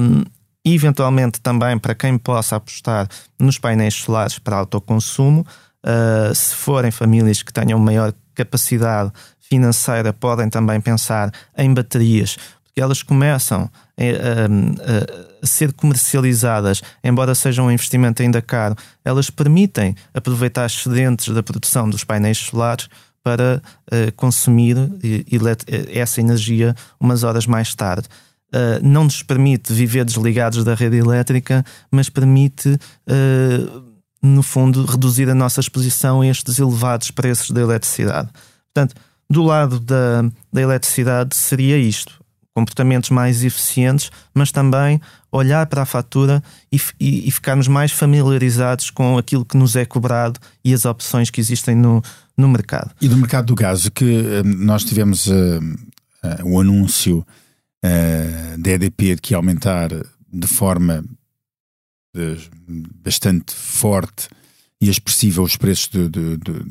Um, 0.00 0.24
eventualmente 0.64 1.40
também 1.40 1.78
para 1.78 1.94
quem 1.94 2.18
possa 2.18 2.56
apostar 2.56 3.08
nos 3.38 3.58
painéis 3.58 3.94
solares 3.94 4.38
para 4.38 4.56
autoconsumo, 4.56 5.46
uh, 5.84 6.34
se 6.34 6.54
forem 6.54 6.90
famílias 6.90 7.42
que 7.42 7.52
tenham 7.52 7.78
maior 7.78 8.12
capacidade 8.34 9.12
financeira 9.40 10.12
podem 10.12 10.48
também 10.50 10.80
pensar 10.80 11.32
em 11.56 11.72
baterias, 11.72 12.36
elas 12.80 13.02
começam 13.02 13.70
a, 13.96 14.02
a, 14.02 15.42
a, 15.42 15.46
ser 15.46 15.72
comercializadas, 15.72 16.82
embora 17.02 17.34
seja 17.34 17.62
um 17.62 17.70
investimento 17.70 18.22
ainda 18.22 18.42
caro, 18.42 18.74
elas 19.04 19.30
permitem 19.30 19.94
aproveitar 20.12 20.66
excedentes 20.66 21.32
da 21.32 21.42
produção 21.42 21.88
dos 21.88 22.04
painéis 22.04 22.38
solares 22.38 22.88
para 23.22 23.60
consumir 24.16 24.76
essa 25.92 26.20
energia 26.20 26.74
umas 26.98 27.24
horas 27.24 27.46
mais 27.46 27.74
tarde. 27.74 28.08
Uh, 28.48 28.80
não 28.82 29.04
nos 29.04 29.22
permite 29.22 29.74
viver 29.74 30.06
desligados 30.06 30.64
da 30.64 30.74
rede 30.74 30.96
elétrica, 30.96 31.62
mas 31.90 32.08
permite, 32.08 32.70
uh, 32.70 33.82
no 34.22 34.42
fundo, 34.42 34.86
reduzir 34.86 35.28
a 35.28 35.34
nossa 35.34 35.60
exposição 35.60 36.22
a 36.22 36.26
estes 36.26 36.58
elevados 36.58 37.10
preços 37.10 37.50
da 37.50 37.60
eletricidade. 37.60 38.30
Portanto, 38.72 38.98
do 39.28 39.42
lado 39.42 39.78
da, 39.78 40.22
da 40.50 40.62
eletricidade 40.62 41.36
seria 41.36 41.76
isto: 41.76 42.24
comportamentos 42.58 43.10
mais 43.10 43.44
eficientes, 43.44 44.10
mas 44.34 44.50
também 44.50 45.00
olhar 45.30 45.64
para 45.66 45.82
a 45.82 45.86
fatura 45.86 46.42
e, 46.72 46.80
e, 46.98 47.28
e, 47.28 47.30
ficarmos 47.30 47.68
mais 47.68 47.92
familiarizados 47.92 48.90
com 48.90 49.16
aquilo 49.16 49.44
que 49.44 49.56
nos 49.56 49.76
é 49.76 49.84
cobrado 49.84 50.40
e 50.64 50.74
as 50.74 50.84
opções 50.84 51.30
que 51.30 51.40
existem 51.40 51.76
no, 51.76 52.02
no 52.36 52.48
mercado. 52.48 52.90
E 53.00 53.06
do 53.06 53.16
mercado 53.16 53.46
do 53.46 53.54
gás, 53.54 53.88
que 53.90 54.04
uh, 54.04 54.44
nós 54.44 54.82
tivemos 54.82 55.28
uh, 55.28 55.32
uh, 55.32 56.44
o 56.44 56.60
anúncio 56.60 57.24
da 58.58 58.70
EDP 58.72 59.14
de 59.14 59.22
que 59.22 59.34
aumentar 59.34 59.88
de 59.88 60.46
forma 60.48 61.04
bastante 63.04 63.54
forte 63.54 64.28
e 64.80 64.90
expressiva 64.90 65.42
os 65.42 65.56
preços 65.56 65.86
do, 65.86 66.08
do, 66.08 66.36
do, 66.36 66.64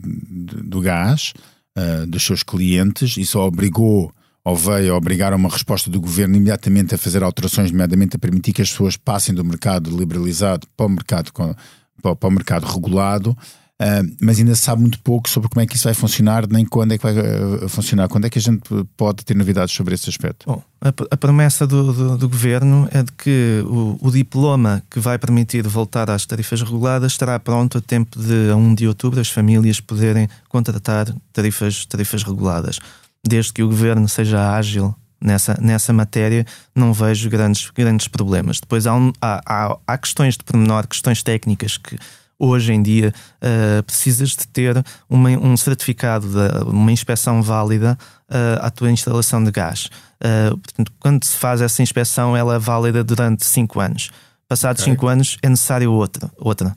do 0.63 0.82
gás 0.82 1.32
uh, 1.78 2.06
dos 2.06 2.23
seus 2.23 2.43
clientes, 2.43 3.15
isso 3.15 3.39
obrigou 3.39 4.12
ou 4.48 4.56
veio 4.56 4.96
obrigar 4.96 5.34
uma 5.34 5.50
resposta 5.50 5.92
do 5.92 6.00
governo 6.00 6.38
imediatamente 6.38 6.96
a 6.96 6.98
fazer 6.98 7.22
alterações, 7.22 7.70
nomeadamente 7.70 8.16
a 8.16 8.20
permitir 8.20 8.54
que 8.54 8.62
as 8.62 8.72
pessoas 8.72 8.96
passem 8.96 9.36
do 9.36 9.44
mercado 9.44 9.90
liberalizado 9.90 10.66
para 10.78 10.86
o 10.86 10.90
mercado, 10.90 11.34
para 11.34 12.28
o 12.30 12.32
mercado 12.32 12.66
regulado. 12.66 13.32
Uh, 13.32 14.16
mas 14.22 14.40
ainda 14.40 14.56
se 14.56 14.62
sabe 14.62 14.82
muito 14.82 15.00
pouco 15.02 15.30
sobre 15.30 15.50
como 15.50 15.62
é 15.62 15.68
que 15.68 15.76
isso 15.76 15.84
vai 15.84 15.94
funcionar, 15.94 16.48
nem 16.48 16.66
quando 16.66 16.94
é 16.94 16.98
que 16.98 17.04
vai 17.04 17.14
uh, 17.14 17.68
funcionar. 17.68 18.08
Quando 18.08 18.24
é 18.24 18.30
que 18.30 18.40
a 18.40 18.42
gente 18.42 18.62
pode 18.96 19.26
ter 19.26 19.36
novidades 19.36 19.76
sobre 19.76 19.94
esse 19.94 20.10
aspecto? 20.10 20.46
Bom, 20.48 20.64
a, 20.80 20.94
a 21.12 21.18
promessa 21.18 21.68
do, 21.68 21.92
do, 21.92 22.18
do, 22.18 22.30
governo 22.30 22.88
é 22.94 23.04
de 23.04 23.12
que 23.12 23.62
o, 23.66 24.00
o, 24.00 24.10
diploma 24.10 24.82
que 24.90 25.00
vai 25.00 25.20
permitir 25.20 25.68
voltar 25.68 26.10
às 26.10 26.26
tarifas 26.26 26.62
reguladas 26.62 27.12
estará 27.12 27.38
pronto 27.38 27.80
a 27.80 27.82
tempo 27.82 28.18
de, 28.18 28.50
a 28.50 28.56
1 28.56 28.76
de 28.76 28.88
outubro, 28.88 29.20
as 29.20 29.30
famílias 29.30 29.82
poderem 29.82 30.30
contratar 30.48 31.14
tarifas, 31.34 31.86
tarifas 31.86 32.24
reguladas. 32.24 32.80
Desde 33.28 33.52
que 33.52 33.63
o 33.63 33.68
governo 33.68 34.08
seja 34.08 34.56
ágil 34.56 34.96
nessa, 35.22 35.58
nessa 35.62 35.92
matéria, 35.92 36.46
não 36.76 36.94
vejo 36.94 37.30
grandes, 37.30 37.70
grandes 37.72 38.08
problemas. 38.08 38.60
Depois 38.60 38.88
há, 38.88 38.96
um, 38.96 39.12
há, 39.22 39.42
há, 39.46 39.78
há 39.86 39.98
questões 39.98 40.38
de 40.38 40.44
pormenor, 40.44 40.88
questões 40.88 41.22
técnicas 41.24 41.78
que 41.78 41.98
hoje 42.40 42.72
em 42.72 42.82
dia 42.82 43.13
uh, 43.42 43.84
precisas 43.84 44.30
de 44.30 44.48
ter 44.48 44.84
uma, 45.10 45.30
um 45.30 45.58
certificado, 45.58 46.28
de, 46.28 46.70
uma 46.70 46.92
inspeção 46.92 47.42
válida 47.42 47.98
uh, 48.30 48.66
à 48.66 48.70
tua 48.70 48.92
instalação 48.92 49.44
de 49.44 49.52
gás. 49.52 49.90
Uh, 50.22 50.58
portanto, 50.58 50.92
quando 51.00 51.24
se 51.24 51.36
faz 51.36 51.62
essa 51.62 51.82
inspeção, 51.82 52.38
ela 52.38 52.56
é 52.56 52.60
válida 52.60 53.04
durante 53.04 53.46
5 53.46 53.80
anos. 53.80 54.12
Passados 54.48 54.84
5 54.84 54.96
okay. 54.96 55.13
anos 55.13 55.38
é 55.42 55.50
necessário 55.50 55.92
outra. 55.92 56.32
outra. 56.38 56.74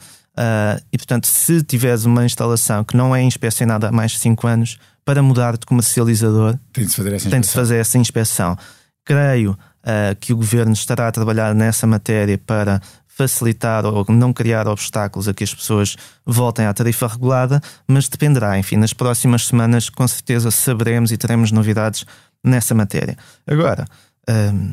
E 0.91 0.97
portanto, 0.97 1.27
se 1.27 1.63
tiveres 1.63 2.05
uma 2.05 2.25
instalação 2.25 2.83
que 2.83 2.97
não 2.97 3.15
é 3.15 3.23
inspecionada 3.23 3.89
há 3.89 3.93
mais 3.93 4.13
de 4.13 4.19
5 4.19 4.47
anos, 4.47 4.79
para 5.11 5.25
mudar 5.25 5.59
de 5.59 5.66
comercializador, 5.66 6.57
tem 6.73 6.87
de 6.87 6.94
fazer 6.94 7.14
essa 7.14 7.27
inspeção. 7.27 7.40
De 7.40 7.49
fazer 7.49 7.77
essa 7.79 7.99
inspeção. 7.99 8.59
Creio 9.05 9.51
uh, 9.51 10.14
que 10.20 10.33
o 10.33 10.37
governo 10.37 10.73
estará 10.73 11.09
a 11.09 11.11
trabalhar 11.11 11.53
nessa 11.53 11.85
matéria 11.85 12.38
para 12.38 12.81
facilitar 13.09 13.85
ou 13.85 14.07
não 14.09 14.33
criar 14.33 14.68
obstáculos 14.68 15.27
a 15.27 15.35
que 15.35 15.42
as 15.42 15.53
pessoas 15.53 15.96
voltem 16.25 16.64
à 16.64 16.73
tarifa 16.73 17.09
regulada, 17.09 17.61
mas 17.88 18.09
dependerá, 18.09 18.57
enfim, 18.57 18.77
nas 18.77 18.92
próximas 18.92 19.49
semanas 19.49 19.90
com 19.90 20.07
certeza 20.07 20.49
saberemos 20.53 21.11
e 21.11 21.16
teremos 21.16 21.51
novidades 21.51 22.07
nessa 22.44 22.73
matéria. 22.73 23.18
Agora, 23.49 23.87
hum, 24.29 24.73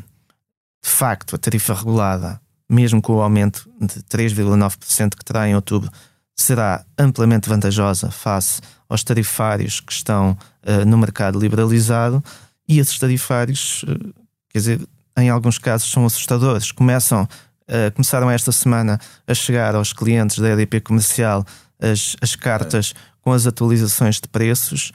de 0.80 0.88
facto, 0.88 1.34
a 1.34 1.38
tarifa 1.38 1.74
regulada, 1.74 2.40
mesmo 2.70 3.02
com 3.02 3.14
o 3.14 3.22
aumento 3.22 3.68
de 3.80 4.04
3,9% 4.04 5.16
que 5.16 5.24
terá 5.24 5.48
em 5.48 5.56
outubro, 5.56 5.90
será 6.36 6.84
amplamente 6.96 7.48
vantajosa 7.48 8.12
face 8.12 8.60
aos 8.88 9.04
tarifários 9.04 9.80
que 9.80 9.92
estão 9.92 10.36
uh, 10.64 10.84
no 10.86 10.96
mercado 10.96 11.38
liberalizado 11.38 12.22
e 12.68 12.78
esses 12.78 12.98
tarifários, 12.98 13.82
uh, 13.84 14.14
quer 14.50 14.58
dizer, 14.58 14.88
em 15.16 15.28
alguns 15.28 15.58
casos 15.58 15.90
são 15.90 16.06
assustadores. 16.06 16.72
Começam 16.72 17.28
Uh, 17.70 17.92
começaram 17.92 18.30
esta 18.30 18.50
semana 18.50 18.98
a 19.26 19.34
chegar 19.34 19.74
aos 19.74 19.92
clientes 19.92 20.38
da 20.38 20.48
EDP 20.48 20.80
comercial 20.80 21.44
as, 21.78 22.16
as 22.18 22.34
cartas 22.34 22.94
com 23.20 23.30
as 23.30 23.46
atualizações 23.46 24.18
de 24.18 24.26
preços 24.26 24.90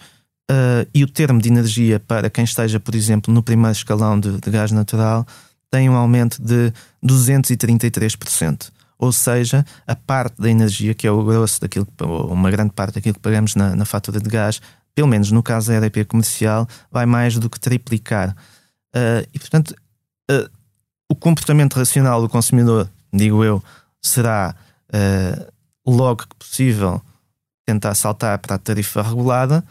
e 0.92 1.04
o 1.04 1.08
termo 1.08 1.40
de 1.40 1.50
energia 1.50 2.00
para 2.00 2.32
quem 2.32 2.44
esteja, 2.44 2.80
por 2.80 2.96
exemplo, 2.96 3.32
no 3.32 3.44
primeiro 3.44 3.74
escalão 3.74 4.20
de, 4.20 4.40
de 4.40 4.50
gás 4.50 4.72
natural 4.72 5.24
tem 5.74 5.90
um 5.90 5.96
aumento 5.96 6.40
de 6.40 6.72
233%. 7.04 8.70
Ou 9.04 9.12
seja, 9.12 9.66
a 9.86 9.96
parte 9.98 10.42
da 10.42 10.50
energia, 10.50 10.94
que 10.94 11.06
é 11.06 11.12
o 11.12 11.22
grosso 11.26 11.60
daquilo, 11.60 11.86
uma 12.30 12.50
grande 12.50 12.72
parte 12.72 12.96
daquilo 12.96 13.16
que 13.16 13.20
pagamos 13.20 13.54
na, 13.54 13.76
na 13.76 13.84
fatura 13.84 14.18
de 14.18 14.30
gás, 14.30 14.62
pelo 14.96 15.10
menos 15.10 15.30
no 15.30 15.44
caso 15.44 15.68
da 15.68 15.76
EDP 15.76 16.06
comercial, 16.06 16.66
vai 16.90 17.06
mais 17.06 17.38
do 17.38 17.50
que 17.50 17.60
triplicar. 17.60 18.30
Uh, 18.96 19.28
e, 19.34 19.40
portanto, 19.40 19.76
uh, 20.32 20.50
o 21.10 21.16
comportamento 21.16 21.74
racional 21.74 22.22
do 22.22 22.30
consumidor, 22.30 22.90
digo 23.12 23.44
eu, 23.44 23.62
será 24.02 24.56
uh, 24.88 25.52
logo 25.86 26.24
que 26.24 26.36
possível 26.38 27.02
tentar 27.66 27.96
saltar 27.96 28.40
para 28.40 28.56
a 28.56 28.60
tarifa 28.60 29.02
regulada, 29.02 29.64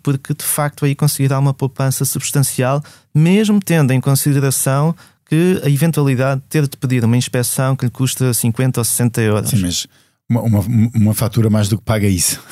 porque 0.00 0.32
de 0.32 0.44
facto 0.44 0.84
aí 0.84 0.94
conseguirá 0.94 1.36
uma 1.36 1.52
poupança 1.52 2.04
substancial, 2.04 2.80
mesmo 3.12 3.58
tendo 3.58 3.92
em 3.92 4.00
consideração 4.00 4.94
que 5.30 5.60
a 5.62 5.70
eventualidade 5.70 6.40
de 6.40 6.46
ter 6.48 6.66
de 6.66 6.76
pedir 6.76 7.04
uma 7.04 7.16
inspeção 7.16 7.76
que 7.76 7.84
lhe 7.84 7.90
custa 7.90 8.34
50 8.34 8.80
ou 8.80 8.84
60 8.84 9.20
euros. 9.20 9.50
Sim, 9.50 9.60
mas 9.60 9.86
uma, 10.28 10.42
uma, 10.42 10.90
uma 10.92 11.14
fatura 11.14 11.48
mais 11.48 11.68
do 11.68 11.78
que 11.78 11.84
paga 11.84 12.08
isso. 12.08 12.42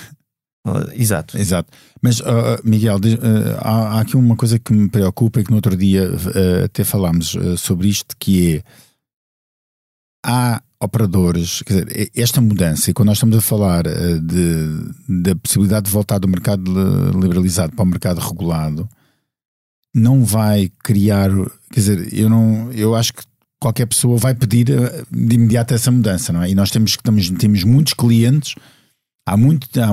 Uh, 0.65 0.89
exato. 0.93 1.37
Exato. 1.37 1.73
Mas, 2.01 2.21
uh, 2.21 2.25
Miguel, 2.63 2.99
uh, 2.99 3.59
há, 3.59 3.97
há, 3.97 4.01
aqui 4.01 4.17
uma 4.17 4.37
coisa 4.37 4.61
que 4.61 4.73
me 4.73 4.89
preocupa 4.89 5.41
e 5.41 5.45
que 5.45 5.51
no 5.51 5.57
outro 5.57 5.77
dia 5.77 6.09
uh, 6.09 6.65
até 6.67 6.85
falámos 6.85 7.35
uh, 7.35 7.59
sobre 7.59 7.89
isto, 7.89 8.15
que 8.17 8.59
é 8.59 8.63
há 10.25 10.63
operadores, 10.81 11.63
quer 11.63 11.85
dizer, 11.85 12.13
esta 12.15 12.41
mudança, 12.41 12.91
e 12.91 12.95
quando 12.95 13.09
nós 13.09 13.17
estamos 13.17 13.37
a 13.37 13.41
falar 13.41 13.83
de, 13.83 15.23
da 15.25 15.35
possibilidade 15.35 15.87
de 15.87 15.91
voltar 15.91 16.19
do 16.19 16.29
mercado 16.29 16.63
liberalizado 17.19 17.75
para 17.75 17.83
o 17.83 17.87
mercado 17.87 18.21
regulado, 18.21 18.89
não 19.95 20.25
vai 20.25 20.71
criar, 20.83 21.31
quer 21.73 21.81
dizer, 21.81 22.15
eu 22.15 22.29
não, 22.29 22.71
eu 22.73 22.95
acho 22.95 23.13
que 23.13 23.23
qualquer 23.61 23.87
pessoa 23.87 24.17
vai 24.17 24.35
pedir 24.35 24.67
de 25.11 25.35
imediato 25.35 25.75
essa 25.75 25.91
mudança, 25.91 26.33
não 26.33 26.43
é? 26.43 26.51
E 26.51 26.55
nós 26.55 26.71
temos 26.71 26.97
que 26.97 27.03
temos, 27.03 27.29
temos 27.31 27.65
muitos 27.65 27.95
clientes 27.95 28.55
há 29.29 29.37
muito 29.37 29.69
há, 29.79 29.91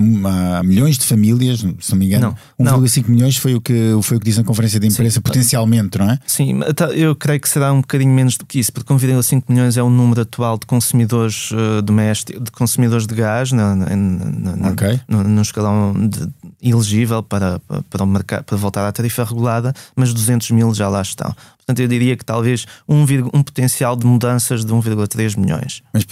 há, 0.60 0.64
milhões 0.64 0.98
de 0.98 1.06
famílias, 1.06 1.60
se 1.60 1.92
não 1.92 1.98
me 1.98 2.06
engano, 2.06 2.36
1,5 2.60 3.10
milhões 3.10 3.38
foi 3.38 3.54
o 3.56 3.62
que 3.62 3.92
foi 4.02 4.18
o 4.18 4.20
que 4.20 4.26
disse 4.26 4.40
na 4.40 4.46
conferência 4.46 4.80
de 4.80 4.88
imprensa, 4.88 5.16
Sim. 5.16 5.22
potencialmente, 5.22 5.98
não 5.98 6.10
é? 6.10 6.20
Sim, 6.26 6.60
tá, 6.76 6.86
eu 6.88 7.16
creio 7.16 7.40
que 7.40 7.50
será 7.50 7.74
um 7.74 7.82
bocadinho 7.82 8.14
menos 8.14 8.38
do 8.38 8.46
que 8.46 8.60
isso, 8.60 8.72
porque 8.72 8.92
1,5 8.94 9.44
milhões 9.50 9.76
é 9.78 9.84
o 9.84 9.90
número 9.90 10.22
atual 10.22 10.58
de 10.58 10.66
consumidores 10.66 11.52
uh, 11.52 11.82
domésticos, 11.82 12.44
de 12.44 12.52
consumidores 12.52 13.06
de 13.06 13.14
gás 13.14 13.52
na, 13.52 13.76
na, 13.76 13.96
na, 13.96 14.70
okay. 14.70 15.00
no, 15.08 15.24
no, 15.24 15.42
escalão 15.42 15.94
de, 16.08 16.28
elegível 16.70 17.22
para, 17.22 17.60
para, 17.90 18.04
o 18.04 18.08
mercado, 18.08 18.44
para 18.44 18.58
voltar 18.58 18.88
à 18.88 18.92
tarifa 18.92 19.24
regulada, 19.24 19.74
mas 19.96 20.14
200 20.14 20.52
mil 20.52 20.74
já 20.74 20.90
lá 20.90 21.02
estão. 21.02 21.34
Portanto, 21.58 21.80
eu 21.80 21.88
diria 21.88 22.16
que 22.16 22.24
talvez 22.24 22.66
um, 22.88 23.04
um 23.34 23.42
potencial 23.42 23.96
de 23.96 24.06
mudanças 24.06 24.64
de 24.64 24.72
1,3 24.72 25.38
milhões. 25.38 25.82
Mas, 25.92 26.06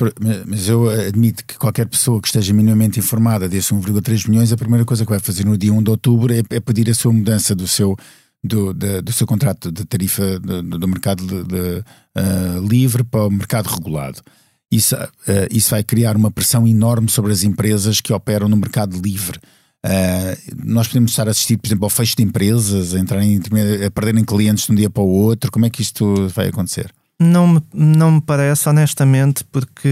mas 0.45 0.67
eu 0.67 0.89
admito 0.89 1.45
que 1.45 1.57
qualquer 1.57 1.87
pessoa 1.87 2.19
que 2.19 2.27
esteja 2.27 2.53
minimamente 2.53 2.99
informada 2.99 3.47
desse 3.47 3.73
1,3 3.73 4.29
milhões, 4.29 4.51
a 4.51 4.57
primeira 4.57 4.83
coisa 4.83 5.05
que 5.05 5.11
vai 5.11 5.19
fazer 5.19 5.45
no 5.45 5.57
dia 5.57 5.71
1 5.71 5.83
de 5.83 5.91
outubro 5.91 6.33
é, 6.33 6.41
é 6.49 6.59
pedir 6.59 6.89
a 6.89 6.95
sua 6.95 7.13
mudança 7.13 7.53
do 7.53 7.67
seu, 7.67 7.95
do, 8.43 8.73
de, 8.73 9.01
do 9.01 9.13
seu 9.13 9.27
contrato 9.27 9.71
de 9.71 9.85
tarifa 9.85 10.39
do, 10.39 10.63
do 10.63 10.87
mercado 10.87 11.23
de, 11.23 11.43
de, 11.43 11.83
uh, 12.17 12.67
livre 12.67 13.03
para 13.03 13.27
o 13.27 13.31
mercado 13.31 13.67
regulado. 13.67 14.21
Isso, 14.71 14.95
uh, 14.95 15.09
isso 15.51 15.69
vai 15.69 15.83
criar 15.83 16.15
uma 16.15 16.31
pressão 16.31 16.67
enorme 16.67 17.09
sobre 17.09 17.31
as 17.31 17.43
empresas 17.43 18.01
que 18.01 18.11
operam 18.11 18.49
no 18.49 18.57
mercado 18.57 18.99
livre. 18.99 19.39
Uh, 19.85 20.63
nós 20.63 20.87
podemos 20.87 21.11
estar 21.11 21.27
a 21.27 21.31
assistir, 21.31 21.57
por 21.57 21.67
exemplo, 21.67 21.85
ao 21.85 21.89
fecho 21.89 22.15
de 22.15 22.23
empresas, 22.23 22.93
a, 22.93 22.99
entrarem, 22.99 23.39
a 23.85 23.91
perderem 23.91 24.23
clientes 24.23 24.65
de 24.65 24.71
um 24.71 24.75
dia 24.75 24.89
para 24.89 25.03
o 25.03 25.07
outro. 25.07 25.51
Como 25.51 25.65
é 25.65 25.69
que 25.69 25.81
isto 25.81 26.27
vai 26.29 26.47
acontecer? 26.47 26.89
Não 27.19 27.47
me, 27.47 27.61
não 27.73 28.11
me 28.13 28.21
parece, 28.21 28.67
honestamente, 28.67 29.43
porque 29.45 29.89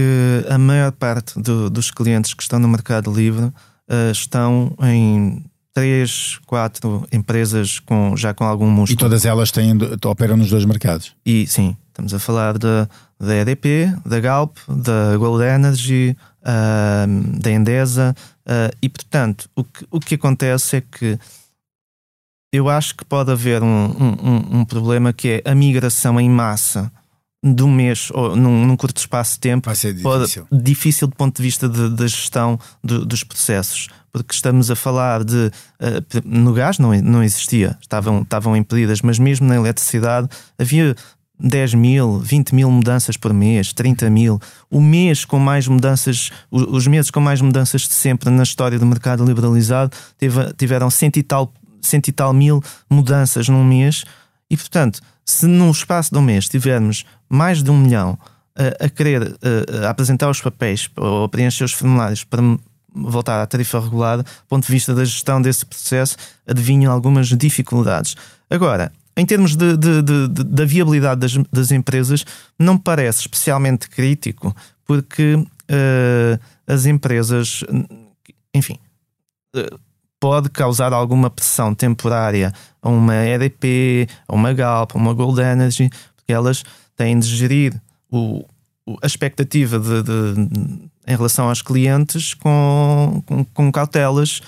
a 0.48 0.58
maior 0.58 0.92
parte 0.92 1.40
do, 1.40 1.70
dos 1.70 1.90
clientes 1.90 2.34
que 2.34 2.42
estão 2.42 2.58
no 2.58 2.68
Mercado 2.68 3.12
Livre 3.12 3.44
uh, 3.44 4.10
estão 4.10 4.74
em 4.82 5.44
três, 5.74 6.38
quatro 6.46 7.06
empresas 7.12 7.78
com, 7.80 8.16
já 8.16 8.34
com 8.34 8.44
algum 8.44 8.68
músculo. 8.68 8.94
E 8.94 8.96
todas 8.96 9.24
elas 9.24 9.50
têm, 9.50 9.72
operam 10.04 10.36
nos 10.36 10.50
dois 10.50 10.64
mercados? 10.64 11.14
E 11.24 11.46
sim, 11.46 11.76
estamos 11.88 12.12
a 12.12 12.18
falar 12.18 12.58
da, 12.58 12.88
da 13.18 13.34
EDP, 13.36 13.94
da 14.04 14.20
Galp, 14.20 14.56
da 14.68 15.16
Gold 15.16 15.42
Energy, 15.42 16.16
uh, 16.42 17.40
da 17.40 17.50
Endesa, 17.50 18.14
uh, 18.46 18.76
e 18.80 18.88
portanto, 18.88 19.48
o 19.56 19.64
que, 19.64 19.86
o 19.90 20.00
que 20.00 20.14
acontece 20.14 20.76
é 20.76 20.80
que 20.80 21.18
eu 22.52 22.68
acho 22.68 22.94
que 22.94 23.04
pode 23.04 23.30
haver 23.30 23.62
um, 23.62 23.66
um, 23.66 24.58
um 24.60 24.64
problema 24.64 25.12
que 25.12 25.42
é 25.44 25.50
a 25.50 25.54
migração 25.54 26.20
em 26.20 26.28
massa 26.28 26.92
de 27.44 27.62
um 27.62 27.70
mês 27.72 28.08
ou 28.12 28.36
num, 28.36 28.64
num, 28.64 28.76
curto 28.76 28.98
espaço 28.98 29.34
de 29.34 29.40
tempo 29.40 29.66
vai 29.66 29.74
ser 29.74 29.94
difícil, 29.94 30.46
pode, 30.48 30.62
difícil. 30.62 31.08
do 31.08 31.16
ponto 31.16 31.36
de 31.36 31.42
vista 31.42 31.68
da 31.68 32.06
gestão 32.06 32.58
do, 32.84 33.04
dos 33.04 33.24
processos, 33.24 33.88
porque 34.12 34.32
estamos 34.32 34.70
a 34.70 34.76
falar 34.76 35.24
de 35.24 35.50
uh, 35.80 36.22
no 36.24 36.52
gás 36.52 36.78
não, 36.78 36.92
não 37.00 37.22
existia, 37.22 37.76
estavam, 37.80 38.22
estavam 38.22 38.56
impedidas, 38.56 39.02
mas 39.02 39.18
mesmo 39.18 39.48
na 39.48 39.56
eletricidade 39.56 40.28
havia 40.56 40.94
10 41.42 41.74
mil, 41.74 42.20
20 42.20 42.54
mil 42.54 42.70
mudanças 42.70 43.16
por 43.16 43.34
mês, 43.34 43.72
30 43.72 44.08
mil. 44.08 44.40
O 44.70 44.80
mês 44.80 45.24
com 45.24 45.38
mais 45.38 45.66
mudanças, 45.66 46.30
os 46.50 46.86
meses 46.86 47.10
com 47.10 47.20
mais 47.20 47.40
mudanças 47.40 47.82
de 47.82 47.92
sempre 47.92 48.30
na 48.30 48.44
história 48.44 48.78
do 48.78 48.86
mercado 48.86 49.24
liberalizado 49.24 49.90
teve, 50.16 50.52
tiveram 50.54 50.88
cento 50.88 51.16
e, 51.16 51.22
tal, 51.22 51.52
cento 51.80 52.08
e 52.08 52.12
tal 52.12 52.32
mil 52.32 52.62
mudanças 52.88 53.48
num 53.48 53.64
mês. 53.64 54.04
E, 54.48 54.56
portanto, 54.56 55.00
se 55.24 55.46
num 55.46 55.70
espaço 55.70 56.12
de 56.12 56.18
um 56.18 56.22
mês 56.22 56.48
tivermos 56.48 57.04
mais 57.28 57.62
de 57.62 57.70
um 57.70 57.76
milhão 57.76 58.16
a, 58.56 58.84
a 58.84 58.88
querer 58.88 59.36
a, 59.42 59.86
a 59.86 59.90
apresentar 59.90 60.30
os 60.30 60.40
papéis 60.40 60.88
ou 60.96 61.24
a 61.24 61.28
preencher 61.28 61.64
os 61.64 61.72
formulários 61.72 62.22
para 62.22 62.42
voltar 62.94 63.42
à 63.42 63.46
tarifa 63.46 63.80
regulada, 63.80 64.22
do 64.22 64.28
ponto 64.48 64.66
de 64.66 64.72
vista 64.72 64.94
da 64.94 65.04
gestão 65.04 65.40
desse 65.40 65.66
processo, 65.66 66.16
adivinham 66.46 66.92
algumas 66.92 67.28
dificuldades. 67.28 68.14
Agora, 68.50 68.92
em 69.16 69.26
termos 69.26 69.56
de, 69.56 69.76
de, 69.76 70.02
de, 70.02 70.28
da 70.28 70.64
viabilidade 70.64 71.20
das, 71.20 71.36
das, 71.52 71.70
empresas, 71.70 72.24
não 72.58 72.78
parece 72.78 73.20
especialmente 73.20 73.88
crítico, 73.88 74.54
porque 74.84 75.34
uh, 75.34 76.40
as 76.66 76.86
empresas, 76.86 77.62
enfim, 78.54 78.78
uh, 79.56 79.78
pode 80.18 80.48
causar 80.48 80.92
alguma 80.92 81.28
pressão 81.28 81.74
temporária 81.74 82.52
a 82.80 82.88
uma 82.88 83.14
EDP, 83.14 84.08
a 84.26 84.34
uma 84.34 84.52
Galp, 84.52 84.92
a 84.94 84.98
uma 84.98 85.12
Gold 85.12 85.40
Energy, 85.40 85.90
porque 86.16 86.32
elas 86.32 86.64
têm 86.96 87.18
de 87.18 87.26
gerir 87.26 87.74
o, 88.10 88.44
a 89.02 89.06
expectativa 89.06 89.82
em 91.06 91.16
relação 91.16 91.48
aos 91.48 91.60
clientes 91.60 92.34
com, 92.34 93.22
com, 93.26 93.44
com 93.44 93.72
cautelas 93.72 94.40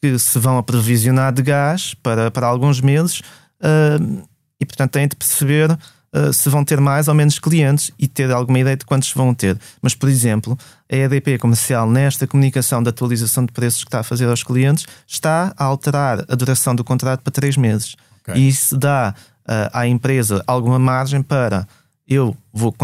que 0.00 0.18
se 0.18 0.38
vão 0.38 0.58
aprovisionar 0.58 1.32
de 1.32 1.42
gás 1.42 1.94
para, 1.94 2.30
para 2.30 2.46
alguns 2.46 2.80
meses 2.80 3.22
uh, 3.60 4.28
e, 4.60 4.66
portanto, 4.66 4.92
têm 4.92 5.08
de 5.08 5.16
perceber 5.16 5.70
uh, 5.72 6.32
se 6.32 6.48
vão 6.48 6.64
ter 6.64 6.80
mais 6.80 7.08
ou 7.08 7.14
menos 7.14 7.38
clientes 7.38 7.90
e 7.98 8.06
ter 8.06 8.30
alguma 8.30 8.58
ideia 8.58 8.76
de 8.76 8.84
quantos 8.84 9.12
vão 9.12 9.34
ter. 9.34 9.58
Mas, 9.80 9.94
por 9.94 10.08
exemplo, 10.08 10.58
a 10.90 10.96
EDP 10.96 11.38
comercial, 11.38 11.88
nesta 11.88 12.26
comunicação 12.26 12.82
de 12.82 12.88
atualização 12.88 13.44
de 13.44 13.52
preços 13.52 13.84
que 13.84 13.88
está 13.88 14.00
a 14.00 14.04
fazer 14.04 14.28
aos 14.28 14.42
clientes, 14.42 14.86
está 15.06 15.54
a 15.56 15.64
alterar 15.64 16.24
a 16.28 16.34
duração 16.34 16.74
do 16.74 16.84
contrato 16.84 17.22
para 17.22 17.32
três 17.32 17.56
meses. 17.56 17.96
Okay. 18.22 18.40
E 18.40 18.48
isso 18.48 18.76
dá 18.76 19.14
uh, 19.48 19.70
à 19.72 19.86
empresa 19.86 20.42
alguma 20.46 20.78
margem 20.78 21.22
para 21.22 21.66
eu 22.10 22.36
vou 22.52 22.74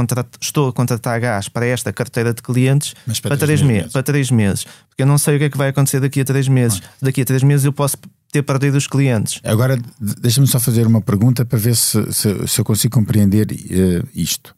estou 0.41 0.69
a 0.69 0.73
contratar 0.73 1.19
gás 1.21 1.49
para 1.49 1.67
esta 1.67 1.93
carteira 1.93 2.33
de 2.33 2.41
clientes 2.41 2.95
para, 3.21 3.31
para, 3.31 3.37
três 3.37 3.61
meses, 3.61 3.93
para 3.93 4.03
três 4.05 4.31
meses. 4.31 4.65
Porque 4.89 5.03
eu 5.03 5.07
não 5.07 5.19
sei 5.19 5.35
o 5.35 5.39
que 5.41 5.45
é 5.47 5.51
que 5.51 5.59
vai 5.59 5.71
acontecer 5.71 5.99
daqui 5.99 6.21
a 6.21 6.25
três 6.25 6.47
meses. 6.47 6.81
Ah. 6.85 6.89
Daqui 7.03 7.23
a 7.23 7.25
três 7.25 7.43
meses 7.43 7.65
eu 7.65 7.73
posso 7.73 7.97
ter 8.31 8.43
perdido 8.43 8.77
os 8.77 8.87
clientes. 8.87 9.41
Agora, 9.45 9.81
deixa-me 10.01 10.47
só 10.47 10.59
fazer 10.59 10.87
uma 10.87 11.01
pergunta 11.01 11.45
para 11.45 11.59
ver 11.59 11.77
se, 11.77 12.13
se, 12.13 12.47
se 12.47 12.61
eu 12.61 12.65
consigo 12.65 12.95
compreender 12.95 13.51
uh, 13.51 14.09
isto. 14.15 14.55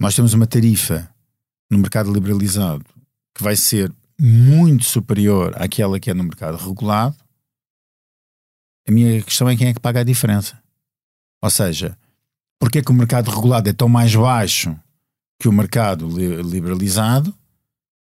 Nós 0.00 0.14
temos 0.14 0.34
uma 0.34 0.46
tarifa 0.46 1.08
no 1.70 1.78
mercado 1.78 2.12
liberalizado 2.12 2.84
que 3.34 3.42
vai 3.42 3.56
ser 3.56 3.92
muito 4.18 4.84
superior 4.84 5.54
àquela 5.56 5.98
que 5.98 6.10
é 6.10 6.14
no 6.14 6.24
mercado 6.24 6.56
regulado. 6.56 7.16
A 8.88 8.92
minha 8.92 9.22
questão 9.22 9.48
é 9.48 9.56
quem 9.56 9.68
é 9.68 9.74
que 9.74 9.80
paga 9.80 10.00
a 10.00 10.04
diferença. 10.04 10.58
Ou 11.42 11.50
seja, 11.50 11.96
porque 12.58 12.78
é 12.78 12.82
que 12.82 12.90
o 12.90 12.94
mercado 12.94 13.30
regulado 13.30 13.68
é 13.68 13.72
tão 13.72 13.88
mais 13.88 14.14
baixo 14.14 14.76
que 15.38 15.48
o 15.48 15.52
mercado 15.52 16.08
liberalizado? 16.42 17.34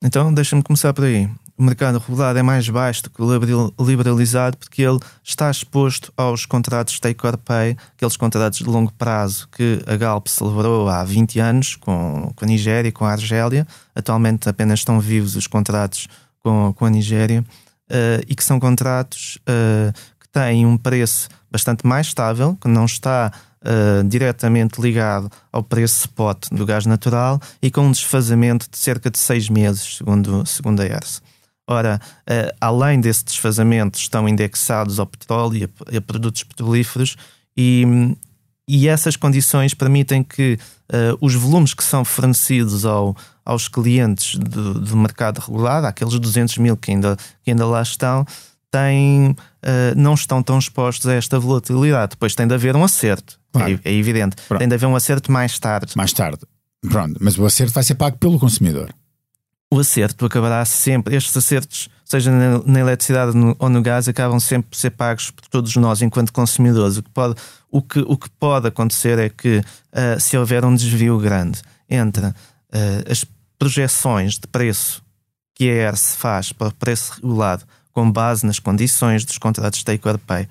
Então, 0.02 0.32
deixa-me 0.32 0.62
começar 0.62 0.92
por 0.92 1.04
aí 1.04 1.28
o 1.58 1.62
mercado 1.62 1.98
regulado 1.98 2.38
é 2.38 2.42
mais 2.42 2.68
baixo 2.68 3.04
do 3.04 3.10
que 3.10 3.22
o 3.22 3.84
liberalizado 3.84 4.58
porque 4.58 4.82
ele 4.82 4.98
está 5.24 5.50
exposto 5.50 6.12
aos 6.16 6.44
contratos 6.44 7.00
take 7.00 7.26
or 7.26 7.38
pay, 7.38 7.76
aqueles 7.94 8.16
contratos 8.16 8.58
de 8.58 8.64
longo 8.64 8.92
prazo 8.92 9.48
que 9.50 9.82
a 9.86 9.96
Galp 9.96 10.26
celebrou 10.28 10.88
há 10.88 11.02
20 11.02 11.40
anos 11.40 11.76
com, 11.76 12.30
com 12.36 12.44
a 12.44 12.48
Nigéria 12.48 12.88
e 12.88 12.92
com 12.92 13.04
a 13.04 13.12
Argélia. 13.12 13.66
Atualmente 13.94 14.48
apenas 14.48 14.80
estão 14.80 15.00
vivos 15.00 15.34
os 15.34 15.46
contratos 15.46 16.08
com, 16.42 16.74
com 16.74 16.84
a 16.84 16.90
Nigéria 16.90 17.42
uh, 17.90 18.22
e 18.28 18.34
que 18.34 18.44
são 18.44 18.60
contratos 18.60 19.38
uh, 19.48 19.92
que 20.20 20.28
tem 20.28 20.66
um 20.66 20.76
preço 20.76 21.28
bastante 21.50 21.86
mais 21.86 22.08
estável, 22.08 22.54
que 22.60 22.68
não 22.68 22.84
está 22.84 23.32
uh, 23.62 24.06
diretamente 24.06 24.78
ligado 24.78 25.30
ao 25.50 25.62
preço 25.62 26.00
spot 26.00 26.48
do 26.52 26.66
gás 26.66 26.84
natural 26.84 27.40
e 27.62 27.70
com 27.70 27.82
um 27.82 27.92
desfazamento 27.92 28.68
de 28.70 28.76
cerca 28.76 29.10
de 29.10 29.18
seis 29.18 29.48
meses, 29.48 29.96
segundo, 29.96 30.44
segundo 30.44 30.80
a 30.80 30.84
ERSE. 30.84 31.20
Ora, 31.68 32.00
uh, 32.22 32.56
além 32.60 33.00
desse 33.00 33.24
desfazamento, 33.24 33.98
estão 33.98 34.28
indexados 34.28 35.00
ao 35.00 35.06
petróleo 35.06 35.68
e 35.90 35.96
a, 35.96 36.00
produtos 36.00 36.44
petrolíferos 36.44 37.16
e, 37.56 37.84
e 38.68 38.86
essas 38.86 39.16
condições 39.16 39.74
permitem 39.74 40.22
que 40.22 40.58
uh, 40.92 41.18
os 41.20 41.34
volumes 41.34 41.74
que 41.74 41.82
são 41.82 42.04
fornecidos 42.04 42.84
ao, 42.84 43.16
aos 43.44 43.66
clientes 43.66 44.36
do, 44.36 44.74
do 44.74 44.96
mercado 44.96 45.38
regulado, 45.38 45.86
aqueles 45.86 46.18
200 46.18 46.58
mil 46.58 46.76
que 46.76 46.92
ainda, 46.92 47.16
que 47.42 47.50
ainda 47.50 47.66
lá 47.66 47.82
estão, 47.82 48.24
têm, 48.70 49.30
uh, 49.30 49.36
não 49.96 50.14
estão 50.14 50.42
tão 50.42 50.58
expostos 50.58 51.08
a 51.08 51.14
esta 51.14 51.38
volatilidade. 51.38 52.10
Depois 52.10 52.34
tem 52.34 52.46
de 52.46 52.54
haver 52.54 52.76
um 52.76 52.84
acerto, 52.84 53.40
claro. 53.52 53.80
é, 53.84 53.90
é, 53.90 53.92
evidente. 53.92 54.36
Pronto. 54.46 54.60
Tem 54.60 54.68
de 54.68 54.74
haver 54.74 54.86
um 54.86 54.94
acerto 54.94 55.32
mais 55.32 55.58
tarde. 55.58 55.92
Mais 55.96 56.12
tarde. 56.12 56.40
Pronto, 56.88 57.16
mas 57.20 57.36
o 57.38 57.44
acerto 57.44 57.72
vai 57.72 57.82
ser 57.82 57.96
pago 57.96 58.16
pelo 58.18 58.38
consumidor. 58.38 58.94
O 59.72 59.80
acerto 59.80 60.24
acabará 60.24 60.64
sempre, 60.64 61.16
estes 61.16 61.36
acertos, 61.36 61.88
seja 62.04 62.30
na, 62.30 62.62
na 62.64 62.80
eletricidade 62.80 63.32
ou 63.58 63.68
no 63.68 63.82
gás, 63.82 64.08
acabam 64.08 64.38
sempre 64.38 64.70
por 64.70 64.76
ser 64.76 64.90
pagos 64.90 65.30
por 65.30 65.46
todos 65.48 65.74
nós 65.76 66.02
enquanto 66.02 66.32
consumidores. 66.32 66.98
O 66.98 67.02
que 67.02 67.10
pode, 67.10 67.34
o 67.70 67.82
que, 67.82 67.98
o 67.98 68.16
que 68.16 68.30
pode 68.30 68.68
acontecer 68.68 69.18
é 69.18 69.28
que, 69.28 69.58
uh, 69.58 70.20
se 70.20 70.36
houver 70.36 70.64
um 70.64 70.74
desvio 70.74 71.18
grande 71.18 71.60
entre 71.90 72.26
uh, 72.26 72.34
as 73.10 73.24
projeções 73.58 74.38
de 74.38 74.46
preço 74.46 75.02
que 75.54 75.68
a 75.68 75.88
ERS 75.88 76.14
faz 76.14 76.52
para 76.52 76.68
o 76.68 76.74
preço 76.74 77.14
regulado 77.14 77.64
com 77.92 78.10
base 78.12 78.44
nas 78.44 78.58
condições 78.58 79.24
dos 79.24 79.38
contratos 79.38 79.78
de 79.78 79.84
take 79.84 80.06
or 80.06 80.18
pay 80.18 80.46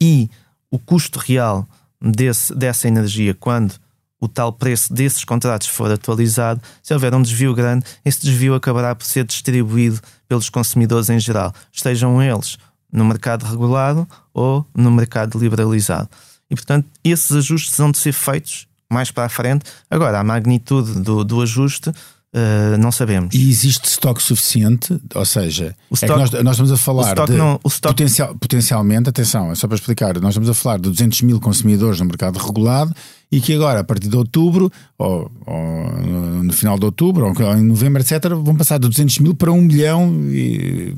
e 0.00 0.30
o 0.70 0.78
custo 0.78 1.18
real 1.18 1.66
desse, 2.00 2.54
dessa 2.54 2.86
energia 2.86 3.34
quando 3.34 3.74
o 4.20 4.28
tal 4.28 4.52
preço 4.52 4.92
desses 4.92 5.24
contratos 5.24 5.66
for 5.66 5.90
atualizado, 5.90 6.60
se 6.82 6.92
houver 6.92 7.14
um 7.14 7.22
desvio 7.22 7.54
grande, 7.54 7.86
esse 8.04 8.20
desvio 8.20 8.54
acabará 8.54 8.94
por 8.94 9.04
ser 9.04 9.24
distribuído 9.24 9.98
pelos 10.28 10.50
consumidores 10.50 11.08
em 11.08 11.18
geral, 11.18 11.52
estejam 11.72 12.22
eles 12.22 12.58
no 12.92 13.04
mercado 13.04 13.44
regulado 13.46 14.06
ou 14.34 14.66
no 14.74 14.90
mercado 14.90 15.38
liberalizado. 15.38 16.08
E, 16.50 16.54
portanto, 16.54 16.86
esses 17.02 17.32
ajustes 17.32 17.76
vão 17.76 17.90
de 17.90 17.98
ser 17.98 18.12
feitos 18.12 18.66
mais 18.90 19.10
para 19.10 19.24
a 19.24 19.28
frente. 19.28 19.64
Agora, 19.88 20.18
a 20.18 20.24
magnitude 20.24 21.00
do, 21.00 21.24
do 21.24 21.40
ajuste 21.40 21.92
Uh, 22.32 22.78
não 22.78 22.92
sabemos. 22.92 23.34
E 23.34 23.50
existe 23.50 23.86
estoque 23.86 24.22
suficiente? 24.22 24.96
Ou 25.16 25.24
seja, 25.24 25.74
é 26.00 26.06
nós, 26.06 26.30
nós, 26.30 26.52
estamos 26.52 26.70
a 26.70 26.76
falar 26.76 27.26
de 27.26 27.32
não, 27.32 27.58
potencial, 27.58 28.36
potencialmente, 28.36 29.08
atenção, 29.08 29.50
é 29.50 29.56
só 29.56 29.66
para 29.66 29.74
explicar, 29.74 30.14
nós 30.20 30.30
estamos 30.30 30.48
a 30.48 30.54
falar 30.54 30.76
de 30.76 30.90
200 30.90 31.22
mil 31.22 31.40
consumidores 31.40 31.98
no 31.98 32.06
mercado 32.06 32.38
regulado 32.38 32.94
e 33.32 33.40
que 33.40 33.52
agora, 33.52 33.80
a 33.80 33.84
partir 33.84 34.06
de 34.06 34.16
outubro, 34.16 34.70
ou, 34.96 35.28
ou 35.44 36.42
no 36.44 36.52
final 36.52 36.78
de 36.78 36.84
outubro, 36.84 37.26
ou 37.26 37.56
em 37.56 37.62
novembro, 37.62 38.00
etc., 38.00 38.28
vão 38.28 38.54
passar 38.54 38.78
de 38.78 38.88
200 38.88 39.18
mil 39.18 39.34
para 39.34 39.50
1 39.50 39.60
milhão 39.60 40.12
e. 40.28 40.94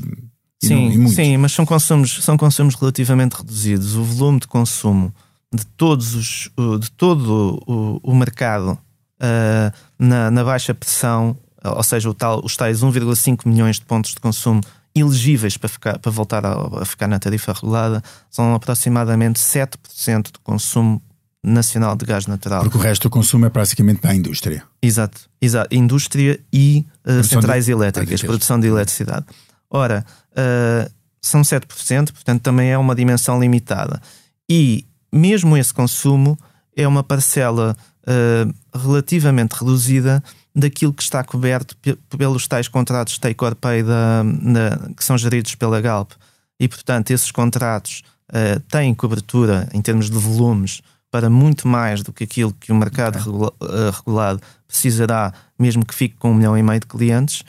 Sim, 0.62 0.97
não, 0.99 1.09
sim, 1.09 1.37
mas 1.38 1.53
são 1.53 1.66
consumos, 1.66 2.23
são 2.23 2.37
consumos 2.37 2.75
relativamente 2.75 3.33
reduzidos. 3.33 3.97
O 3.97 4.05
volume 4.05 4.38
de 4.38 4.47
consumo 4.47 5.12
de 5.53 5.66
todos 5.66 6.14
os, 6.14 6.51
de 6.79 6.90
todo 6.90 7.59
o, 7.66 8.01
o 8.03 8.14
mercado 8.14 8.79
uh, 9.22 9.72
na, 9.98 10.30
na, 10.30 10.44
baixa 10.44 10.74
pressão, 10.74 11.37
ou 11.64 11.82
seja, 11.82 12.11
o 12.11 12.14
tal, 12.14 12.44
os 12.44 12.56
tais 12.56 12.80
1,5 12.80 13.46
milhões 13.46 13.76
de 13.76 13.85
pontos 13.85 14.12
de 14.12 14.20
consumo 14.20 14.61
elegíveis 14.94 15.56
para, 15.56 15.68
ficar, 15.68 15.98
para 15.98 16.11
voltar 16.11 16.44
a, 16.44 16.82
a, 16.82 16.85
ficar 16.85 17.06
na 17.06 17.18
tarifa 17.18 17.52
regulada, 17.52 18.02
são 18.30 18.54
aproximadamente 18.54 19.40
7% 19.40 20.32
do 20.32 20.40
consumo 20.40 21.00
nacional 21.42 21.96
de 21.96 22.04
gás 22.04 22.26
natural. 22.26 22.62
Porque 22.62 22.76
o 22.76 22.80
resto 22.80 23.04
do 23.04 23.11
consumo 23.11 23.46
é 23.46 23.50
praticamente 23.50 24.00
para 24.00 24.11
a 24.11 24.14
indústria. 24.14 24.62
Exato, 24.80 25.22
exato. 25.40 25.74
indústria 25.74 26.38
e 26.52 26.87
uh, 27.06 27.24
centrais 27.24 27.66
de... 27.66 27.72
elétricas, 27.72 28.22
produção 28.22 28.61
de 28.61 28.68
eletricidade. 28.68 29.26
Ora, 29.68 30.04
uh, 30.32 30.92
são 31.20 31.42
7%, 31.42 32.12
portanto 32.12 32.42
também 32.42 32.70
é 32.70 32.78
uma 32.78 32.94
dimensão 32.94 33.40
limitada. 33.40 34.00
E 34.48 34.87
mesmo 35.12 35.56
esse 35.56 35.72
consumo 35.72 36.38
é 36.76 36.87
uma 36.87 37.02
parcela 37.02 37.76
uh, 38.02 38.78
relativamente 38.78 39.52
reduzida 39.52 40.22
daquilo 40.54 40.92
que 40.92 41.02
está 41.02 41.24
coberto 41.24 41.76
pelos 42.16 42.46
tais 42.46 42.68
contratos 42.68 43.18
take 43.18 43.42
or 43.44 43.54
pay 43.54 43.82
da, 43.82 44.22
da, 44.22 44.94
que 44.94 45.04
são 45.04 45.16
geridos 45.16 45.54
pela 45.54 45.80
Galp. 45.80 46.12
E, 46.60 46.68
portanto, 46.68 47.10
esses 47.10 47.30
contratos 47.30 48.02
uh, 48.28 48.60
têm 48.68 48.94
cobertura 48.94 49.68
em 49.72 49.80
termos 49.80 50.10
de 50.10 50.18
volumes 50.18 50.82
para 51.10 51.28
muito 51.28 51.68
mais 51.68 52.02
do 52.02 52.12
que 52.12 52.24
aquilo 52.24 52.54
que 52.54 52.72
o 52.72 52.74
mercado 52.74 53.18
okay. 53.18 53.30
regula, 53.30 53.52
uh, 53.60 53.90
regulado 53.96 54.40
precisará, 54.66 55.32
mesmo 55.58 55.84
que 55.84 55.94
fique 55.94 56.16
com 56.16 56.30
um 56.30 56.34
milhão 56.34 56.56
e 56.56 56.62
meio 56.62 56.80
de 56.80 56.86
clientes. 56.86 57.42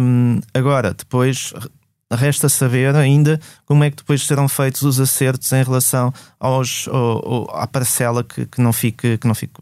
Um, 0.00 0.40
agora, 0.54 0.94
depois 0.94 1.52
resta 2.10 2.48
saber 2.48 2.94
ainda 2.94 3.40
como 3.64 3.84
é 3.84 3.90
que 3.90 3.96
depois 3.96 4.24
serão 4.24 4.48
feitos 4.48 4.82
os 4.82 5.00
acertos 5.00 5.52
em 5.52 5.62
relação 5.62 6.12
aos, 6.38 6.86
ao, 6.88 7.34
ao, 7.34 7.56
à 7.56 7.66
parcela 7.66 8.22
que, 8.22 8.46
que, 8.46 8.60
não 8.60 8.72
fique, 8.72 9.18
que 9.18 9.26
não 9.26 9.34
fique 9.34 9.54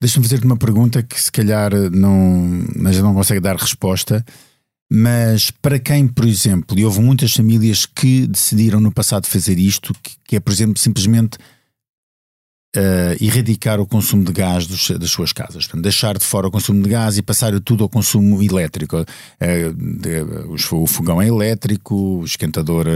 Deixa-me 0.00 0.26
fazer-te 0.26 0.44
uma 0.44 0.56
pergunta 0.56 1.02
que 1.02 1.20
se 1.20 1.32
calhar 1.32 1.72
não, 1.90 2.64
mas 2.76 2.98
não 2.98 3.14
consegue 3.14 3.40
dar 3.40 3.56
resposta. 3.56 4.24
Mas 4.90 5.50
para 5.50 5.78
quem, 5.78 6.06
por 6.06 6.24
exemplo, 6.24 6.78
e 6.78 6.84
houve 6.84 7.00
muitas 7.00 7.32
famílias 7.32 7.86
que 7.86 8.26
decidiram 8.26 8.80
no 8.80 8.92
passado 8.92 9.26
fazer 9.26 9.58
isto, 9.58 9.92
que, 10.02 10.16
que 10.24 10.36
é, 10.36 10.40
por 10.40 10.52
exemplo, 10.52 10.78
simplesmente 10.78 11.38
uh, 12.76 13.24
erradicar 13.24 13.80
o 13.80 13.86
consumo 13.86 14.24
de 14.24 14.32
gás 14.32 14.66
dos, 14.66 14.90
das 14.90 15.10
suas 15.10 15.32
casas. 15.32 15.64
Portanto, 15.64 15.82
deixar 15.82 16.18
de 16.18 16.24
fora 16.24 16.48
o 16.48 16.50
consumo 16.50 16.82
de 16.82 16.88
gás 16.88 17.16
e 17.18 17.22
passar 17.22 17.58
tudo 17.60 17.84
ao 17.84 17.88
consumo 17.88 18.42
elétrico. 18.42 18.98
Uh, 18.98 19.74
de, 19.74 20.22
o 20.72 20.86
fogão 20.86 21.20
é 21.20 21.28
elétrico, 21.28 22.20
o 22.20 22.24
esquentador 22.24 22.86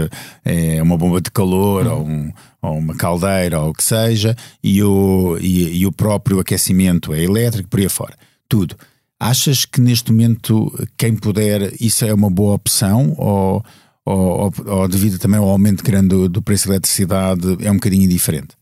é 0.45 0.81
uma 0.81 0.97
bomba 0.97 1.21
de 1.21 1.31
calor 1.31 1.87
uhum. 1.87 1.93
ou, 1.93 2.07
um, 2.07 2.33
ou, 2.61 2.77
uma 2.77 2.95
caldeira 2.95 3.59
ou 3.59 3.69
o 3.69 3.73
que 3.73 3.83
seja, 3.83 4.35
e 4.63 4.83
o, 4.83 5.37
e, 5.39 5.79
e 5.79 5.85
o 5.85 5.91
próprio 5.91 6.39
aquecimento 6.39 7.13
é 7.13 7.23
elétrico, 7.23 7.69
por 7.69 7.79
aí 7.79 7.89
fora. 7.89 8.15
Tudo. 8.47 8.75
Achas 9.19 9.65
que 9.65 9.79
neste 9.79 10.11
momento, 10.11 10.73
quem 10.97 11.15
puder, 11.15 11.73
isso 11.79 12.03
é 12.05 12.13
uma 12.13 12.29
boa 12.29 12.55
opção 12.55 13.13
ou, 13.17 13.63
ou, 14.03 14.51
ou 14.65 14.87
devido 14.87 15.19
também 15.19 15.39
ao 15.39 15.47
aumento 15.47 15.83
grande 15.83 16.09
do, 16.09 16.27
do 16.27 16.41
preço 16.41 16.67
da 16.67 16.73
eletricidade, 16.73 17.57
é 17.61 17.69
um 17.69 17.75
bocadinho 17.75 18.09
diferente? 18.09 18.60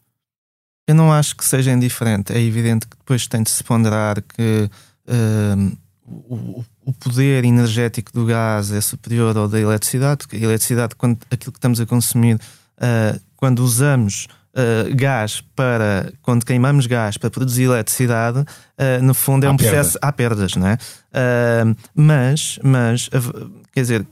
Eu 0.89 0.95
não 0.95 1.13
acho 1.13 1.35
que 1.35 1.45
seja 1.45 1.71
indiferente. 1.71 2.33
É 2.33 2.41
evidente 2.41 2.87
que 2.87 2.97
depois 2.97 3.27
tem 3.27 3.43
de 3.43 3.51
se 3.51 3.63
ponderar 3.63 4.23
que 4.23 4.67
uh, 5.07 5.77
o, 6.03 6.65
o, 6.83 6.91
poder 6.93 7.45
energético 7.45 8.11
do 8.11 8.25
gás 8.25 8.71
é 8.71 8.81
superior 8.81 9.37
ao 9.37 9.47
da 9.47 9.59
eletricidade, 9.59 10.17
porque 10.25 10.37
a 10.37 10.39
eletricidade, 10.39 10.95
quando, 10.95 11.19
aquilo 11.29 11.51
que 11.51 11.59
estamos 11.59 11.79
a 11.79 11.85
consumir, 11.85 12.37
uh, 12.37 13.21
quando 13.35 13.59
usamos 13.59 14.25
uh, 14.55 14.95
gás 14.95 15.41
para. 15.55 16.11
quando 16.23 16.43
queimamos 16.43 16.87
gás 16.87 17.17
para 17.17 17.29
produzir 17.29 17.65
eletricidade, 17.65 18.43
no 19.03 19.13
fundo 19.13 19.45
é 19.45 19.47
há 19.47 19.51
um 19.51 19.57
perda. 19.57 19.71
processo. 19.71 19.99
Há 20.01 20.11
perdas, 20.11 20.55
não 20.55 20.65
é? 20.69 20.77
mas, 21.93 22.57
mas, 22.63 23.09
quer 23.71 23.81
dizer, 23.81 24.07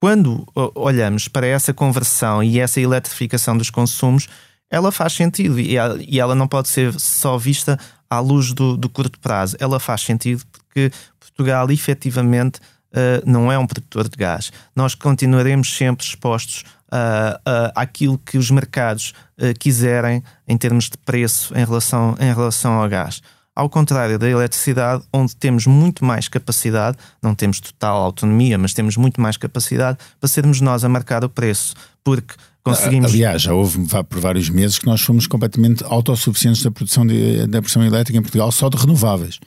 quando 0.00 0.46
olhamos 0.76 1.26
para 1.26 1.48
essa 1.48 1.74
conversão 1.74 2.40
e 2.40 2.60
essa 2.60 2.80
eletrificação 2.80 3.58
dos 3.58 3.68
consumos, 3.68 4.28
ela 4.70 4.90
faz 4.90 5.12
sentido 5.12 5.60
e 5.60 5.76
ela, 5.76 5.98
e 6.00 6.18
ela 6.18 6.34
não 6.34 6.48
pode 6.48 6.68
ser 6.68 6.92
só 6.98 7.38
vista 7.38 7.78
à 8.08 8.18
luz 8.20 8.52
do, 8.52 8.76
do 8.76 8.88
curto 8.88 9.18
prazo. 9.20 9.56
Ela 9.60 9.78
faz 9.78 10.02
sentido 10.02 10.42
porque 10.52 10.90
Portugal 11.18 11.70
efetivamente 11.70 12.58
uh, 12.58 13.22
não 13.24 13.50
é 13.50 13.58
um 13.58 13.66
produtor 13.66 14.08
de 14.08 14.16
gás. 14.16 14.52
Nós 14.74 14.94
continuaremos 14.94 15.76
sempre 15.76 16.04
expostos 16.04 16.64
uh, 16.92 17.36
uh, 17.38 17.72
àquilo 17.74 18.18
que 18.18 18.38
os 18.38 18.50
mercados 18.50 19.12
quiserem 19.58 20.22
em 20.46 20.56
termos 20.56 20.88
de 20.88 20.96
preço 20.96 21.52
em 21.58 21.64
relação, 21.64 22.16
em 22.20 22.32
relação 22.32 22.74
ao 22.74 22.88
gás. 22.88 23.20
Ao 23.56 23.68
contrário 23.68 24.18
da 24.18 24.28
eletricidade, 24.28 25.04
onde 25.12 25.34
temos 25.36 25.66
muito 25.66 26.04
mais 26.04 26.26
capacidade, 26.28 26.96
não 27.22 27.34
temos 27.34 27.60
total 27.60 28.02
autonomia, 28.02 28.58
mas 28.58 28.74
temos 28.74 28.96
muito 28.96 29.20
mais 29.20 29.36
capacidade 29.36 29.98
para 30.18 30.28
sermos 30.28 30.60
nós 30.60 30.84
a 30.84 30.88
marcar 30.88 31.24
o 31.24 31.28
preço. 31.28 31.74
Porque 32.02 32.34
conseguimos. 32.64 33.12
Aliás, 33.12 33.42
já 33.42 33.52
houve 33.52 33.78
por 34.08 34.20
vários 34.20 34.48
meses 34.48 34.78
que 34.78 34.86
nós 34.86 35.00
fomos 35.02 35.26
completamente 35.26 35.84
autossuficientes 35.84 36.62
da 36.62 36.70
produção 36.70 37.06
de, 37.06 37.46
da 37.46 37.60
produção 37.60 37.84
elétrica 37.84 38.18
em 38.18 38.22
Portugal, 38.22 38.50
só 38.50 38.68
de 38.68 38.76
renováveis. 38.76 39.38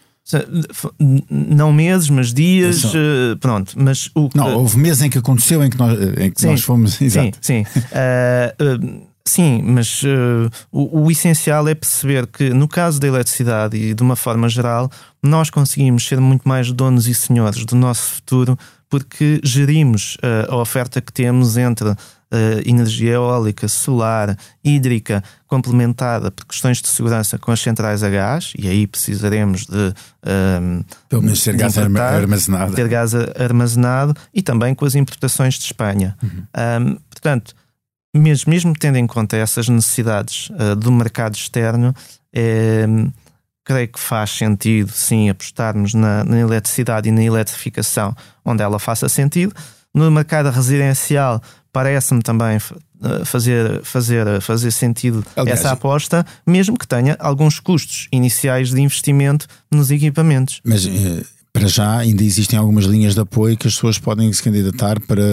Não 1.30 1.72
meses, 1.72 2.10
mas 2.10 2.34
dias. 2.34 2.84
Eh, 2.84 3.36
pronto. 3.40 3.74
Mas 3.78 4.10
o, 4.14 4.30
não, 4.36 4.58
houve 4.58 4.78
meses 4.78 5.02
em 5.02 5.10
que 5.10 5.18
aconteceu 5.18 5.64
em 5.64 5.70
que 5.70 5.78
nós, 5.78 5.98
em 6.20 6.32
que 6.32 6.42
sim, 6.42 6.48
nós 6.48 6.62
fomos. 6.62 7.02
Exato. 7.02 7.38
Sim, 7.42 7.64
sim. 7.64 7.80
uh, 7.80 8.76
uh, 8.76 9.08
sim 9.26 9.62
mas 9.64 10.04
o, 10.70 11.04
o, 11.04 11.12
essencial 11.12 11.68
é 11.68 11.76
perceber 11.76 12.28
que, 12.28 12.50
no 12.50 12.68
caso 12.68 13.00
da 13.00 13.08
eletricidade 13.08 13.78
e 13.78 13.94
de 13.94 14.04
uma 14.04 14.18
forma 14.18 14.50
geral, 14.50 14.92
nós 15.24 15.50
conseguimos 15.50 16.06
ser 16.06 16.20
muito 16.20 16.48
mais 16.48 16.72
donos 16.74 17.08
e 17.08 17.16
senhores 17.16 17.66
do 17.66 17.76
nosso 17.76 18.16
futuro 18.16 18.58
porque 18.90 19.40
gerimos 19.44 20.18
a 20.50 20.56
oferta 20.56 21.02
que 21.02 21.12
temos 21.12 21.58
entre 21.58 21.94
uh, 22.32 22.62
energia 22.70 23.14
eólica, 23.14 23.68
solar, 23.68 24.38
hídrica, 24.64 25.24
complementada 25.46 26.30
por 26.32 26.46
questões 26.46 26.82
de 26.82 26.88
segurança 26.88 27.38
com 27.38 27.52
as 27.52 27.60
centrais 27.60 28.04
a 28.04 28.10
gás, 28.10 28.54
e 28.58 28.68
aí 28.68 28.88
precisaremos 28.88 29.66
de. 29.66 29.78
Um, 29.78 29.92
ehm, 30.26 30.82
Pelo 31.10 31.22
menos 31.22 31.44
ter 31.44 31.56
gás 31.56 31.78
armazenado. 31.78 32.76
Ter 32.76 32.88
gás 32.88 33.14
armazenado 33.16 34.16
e 34.34 34.42
também 34.42 34.76
com 34.76 34.86
as 34.86 34.96
importações 34.96 35.56
de 35.56 35.66
Espanha. 35.66 36.18
Uhum. 36.22 36.30
Um, 36.30 36.44
ehm, 36.60 36.98
portanto, 37.10 37.56
mesmo, 38.14 38.50
mesmo 38.50 38.74
tendo 38.78 38.98
em 38.98 39.08
conta 39.08 39.38
essas 39.38 39.70
necessidades 39.70 40.50
uh, 40.50 40.76
do 40.76 40.92
mercado 40.92 41.36
externo, 41.36 41.94
é, 42.34 42.86
creio 43.64 43.88
que 43.88 44.00
faz 44.00 44.32
sentido, 44.32 44.92
sim, 44.92 45.30
apostarmos 45.30 45.94
na, 45.94 46.24
na, 46.24 46.40
eletricidade 46.40 47.10
e 47.10 47.12
na 47.12 47.24
eletrificação 47.24 48.16
onde 48.46 48.64
ela 48.64 48.80
faça 48.80 49.10
sentido. 49.10 49.54
No 49.94 50.10
mercado 50.12 50.50
residencial, 50.50 51.42
parece-me 51.78 52.24
também 52.24 52.58
eh, 52.58 53.24
fazer, 53.24 53.84
fazer, 53.84 54.42
fazer 54.42 54.72
sentido 54.72 55.24
Aliás, 55.36 55.60
essa 55.60 55.72
aposta, 55.74 56.26
mesmo 56.44 56.76
que 56.76 56.88
tenha 56.88 57.16
alguns 57.20 57.60
custos 57.60 58.08
iniciais 58.12 58.72
de 58.72 58.82
investimento 58.82 59.46
nos 59.72 59.92
equipamentos. 59.92 60.60
Mas 60.64 60.88
eh, 60.88 61.24
para 61.54 61.68
já 61.68 62.00
ainda 62.00 62.24
existem 62.24 62.58
algumas 62.58 62.86
linhas 62.86 63.14
de 63.14 63.20
apoio 63.20 63.56
que 63.56 63.68
as 63.68 63.76
pessoas 63.76 64.00
podem 64.00 64.34
se 64.34 64.42
candidatar 64.42 65.00
para, 65.02 65.24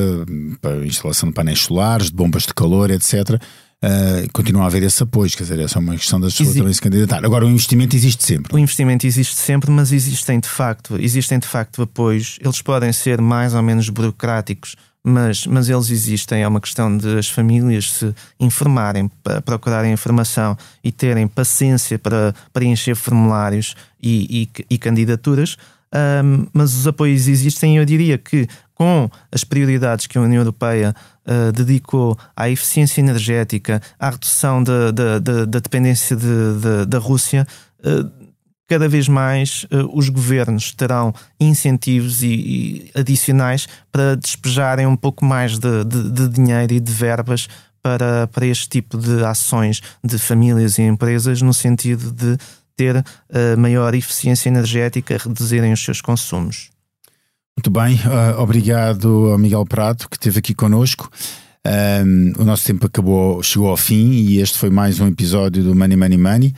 para 0.60 0.84
instalação 0.84 1.30
de 1.30 1.34
painéis 1.34 1.60
solares, 1.60 2.08
de 2.08 2.12
bombas 2.14 2.42
de 2.42 2.52
calor, 2.52 2.90
etc. 2.90 3.40
Uh, 3.82 4.30
continua 4.34 4.64
a 4.64 4.66
haver 4.66 4.82
esse 4.82 5.02
apoio, 5.02 5.30
quer 5.30 5.44
dizer, 5.44 5.58
essa 5.60 5.78
é 5.78 5.80
uma 5.80 5.96
questão 5.96 6.20
das 6.20 6.32
pessoas 6.32 6.50
Exi 6.50 6.58
também 6.58 6.74
se 6.74 6.80
candidatar. 6.82 7.24
Agora, 7.24 7.46
o 7.46 7.50
investimento 7.50 7.96
existe 7.96 8.22
sempre. 8.22 8.54
O 8.54 8.58
investimento 8.58 9.06
existe 9.06 9.36
sempre, 9.36 9.70
mas 9.70 9.92
existem 9.92 10.40
de 10.40 10.48
facto, 10.48 10.96
existem 11.00 11.38
de 11.38 11.46
facto 11.46 11.80
apoios. 11.80 12.38
Eles 12.42 12.60
podem 12.60 12.92
ser 12.92 13.20
mais 13.22 13.54
ou 13.54 13.62
menos 13.62 13.88
burocráticos, 13.88 14.76
mas, 15.04 15.46
mas 15.46 15.68
eles 15.68 15.90
existem. 15.90 16.42
É 16.42 16.48
uma 16.48 16.60
questão 16.60 16.96
de 16.96 17.18
as 17.18 17.28
famílias 17.28 17.92
se 17.92 18.14
informarem, 18.40 19.10
procurarem 19.44 19.92
informação 19.92 20.56
e 20.82 20.90
terem 20.90 21.28
paciência 21.28 21.98
para 21.98 22.34
preencher 22.52 22.94
formulários 22.94 23.76
e, 24.02 24.48
e, 24.58 24.64
e 24.74 24.78
candidaturas 24.78 25.56
um, 25.94 26.46
mas 26.52 26.74
os 26.74 26.86
apoios 26.86 27.28
existem. 27.28 27.76
Eu 27.76 27.84
diria 27.84 28.18
que 28.18 28.48
com 28.74 29.08
as 29.30 29.44
prioridades 29.44 30.06
que 30.06 30.18
a 30.18 30.20
União 30.20 30.40
Europeia 30.40 30.94
uh, 31.24 31.52
dedicou 31.52 32.18
à 32.36 32.50
eficiência 32.50 33.00
energética, 33.00 33.80
à 33.98 34.10
redução 34.10 34.62
da, 34.62 34.90
da, 34.90 35.18
da, 35.20 35.44
da 35.44 35.58
dependência 35.60 36.16
de, 36.16 36.24
de, 36.24 36.86
da 36.86 36.98
Rússia, 36.98 37.46
uh, 37.80 38.23
cada 38.66 38.88
vez 38.88 39.08
mais 39.08 39.64
uh, 39.64 39.96
os 39.96 40.08
governos 40.08 40.72
terão 40.72 41.14
incentivos 41.38 42.22
e, 42.22 42.26
e, 42.26 42.90
adicionais 42.94 43.66
para 43.92 44.16
despejarem 44.16 44.86
um 44.86 44.96
pouco 44.96 45.24
mais 45.24 45.58
de, 45.58 45.84
de, 45.84 46.10
de 46.10 46.28
dinheiro 46.28 46.72
e 46.72 46.80
de 46.80 46.92
verbas 46.92 47.48
para, 47.82 48.26
para 48.28 48.46
este 48.46 48.68
tipo 48.68 48.96
de 48.96 49.22
ações 49.24 49.82
de 50.02 50.18
famílias 50.18 50.78
e 50.78 50.82
empresas, 50.82 51.42
no 51.42 51.52
sentido 51.52 52.10
de 52.10 52.38
ter 52.76 52.96
uh, 52.96 53.58
maior 53.58 53.94
eficiência 53.94 54.48
energética, 54.48 55.18
reduzirem 55.18 55.72
os 55.72 55.84
seus 55.84 56.00
consumos. 56.00 56.70
Muito 57.56 57.70
bem, 57.70 57.96
uh, 57.96 58.40
obrigado 58.40 59.30
ao 59.30 59.38
Miguel 59.38 59.64
Prato 59.64 60.08
que 60.08 60.16
esteve 60.16 60.38
aqui 60.38 60.54
connosco. 60.54 61.10
Um, 61.66 62.32
o 62.38 62.44
nosso 62.44 62.66
tempo 62.66 62.86
acabou, 62.86 63.42
chegou 63.42 63.68
ao 63.68 63.76
fim 63.76 64.10
e 64.10 64.40
este 64.40 64.58
foi 64.58 64.70
mais 64.70 65.00
um 65.00 65.08
episódio 65.08 65.62
do 65.62 65.74
Money 65.74 65.96
Money 65.96 66.18
Money. 66.18 66.54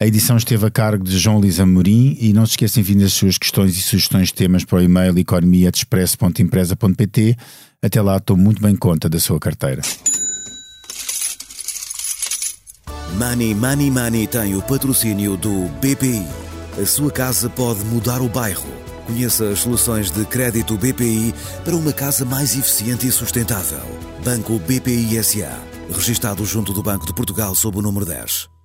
A 0.00 0.06
edição 0.06 0.36
esteve 0.36 0.64
a 0.64 0.70
cargo 0.70 1.02
de 1.02 1.18
João 1.18 1.40
Lisa 1.40 1.66
Morim 1.66 2.16
e 2.20 2.32
não 2.32 2.46
se 2.46 2.52
esqueçam 2.52 2.84
de 2.84 3.02
as 3.02 3.12
suas 3.12 3.36
questões 3.36 3.76
e 3.76 3.82
sugestões 3.82 4.28
de 4.28 4.34
temas 4.34 4.64
para 4.64 4.78
o 4.78 4.80
e-mail 4.80 5.18
economia.expresso.empresa.pt. 5.18 7.36
Até 7.82 8.00
lá, 8.00 8.16
estou 8.16 8.36
muito 8.36 8.62
bem 8.62 8.76
conta 8.76 9.08
da 9.08 9.18
sua 9.18 9.40
carteira. 9.40 9.82
Money 13.18 13.56
Money 13.56 13.90
Money 13.90 14.28
tem 14.28 14.54
o 14.54 14.62
patrocínio 14.62 15.36
do 15.36 15.66
BPI. 15.80 16.24
A 16.80 16.86
sua 16.86 17.10
casa 17.10 17.50
pode 17.50 17.84
mudar 17.86 18.22
o 18.22 18.28
bairro. 18.28 18.72
Conheça 19.04 19.48
as 19.48 19.58
soluções 19.58 20.12
de 20.12 20.24
crédito 20.26 20.78
BPI 20.78 21.34
para 21.64 21.74
uma 21.74 21.92
casa 21.92 22.24
mais 22.24 22.56
eficiente 22.56 23.08
e 23.08 23.10
sustentável. 23.10 23.82
Banco 24.24 24.60
BPI 24.60 25.20
SA. 25.24 25.60
Registrado 25.92 26.46
junto 26.46 26.72
do 26.72 26.84
Banco 26.84 27.04
de 27.04 27.12
Portugal 27.12 27.52
sob 27.56 27.78
o 27.78 27.82
número 27.82 28.06
10. 28.06 28.57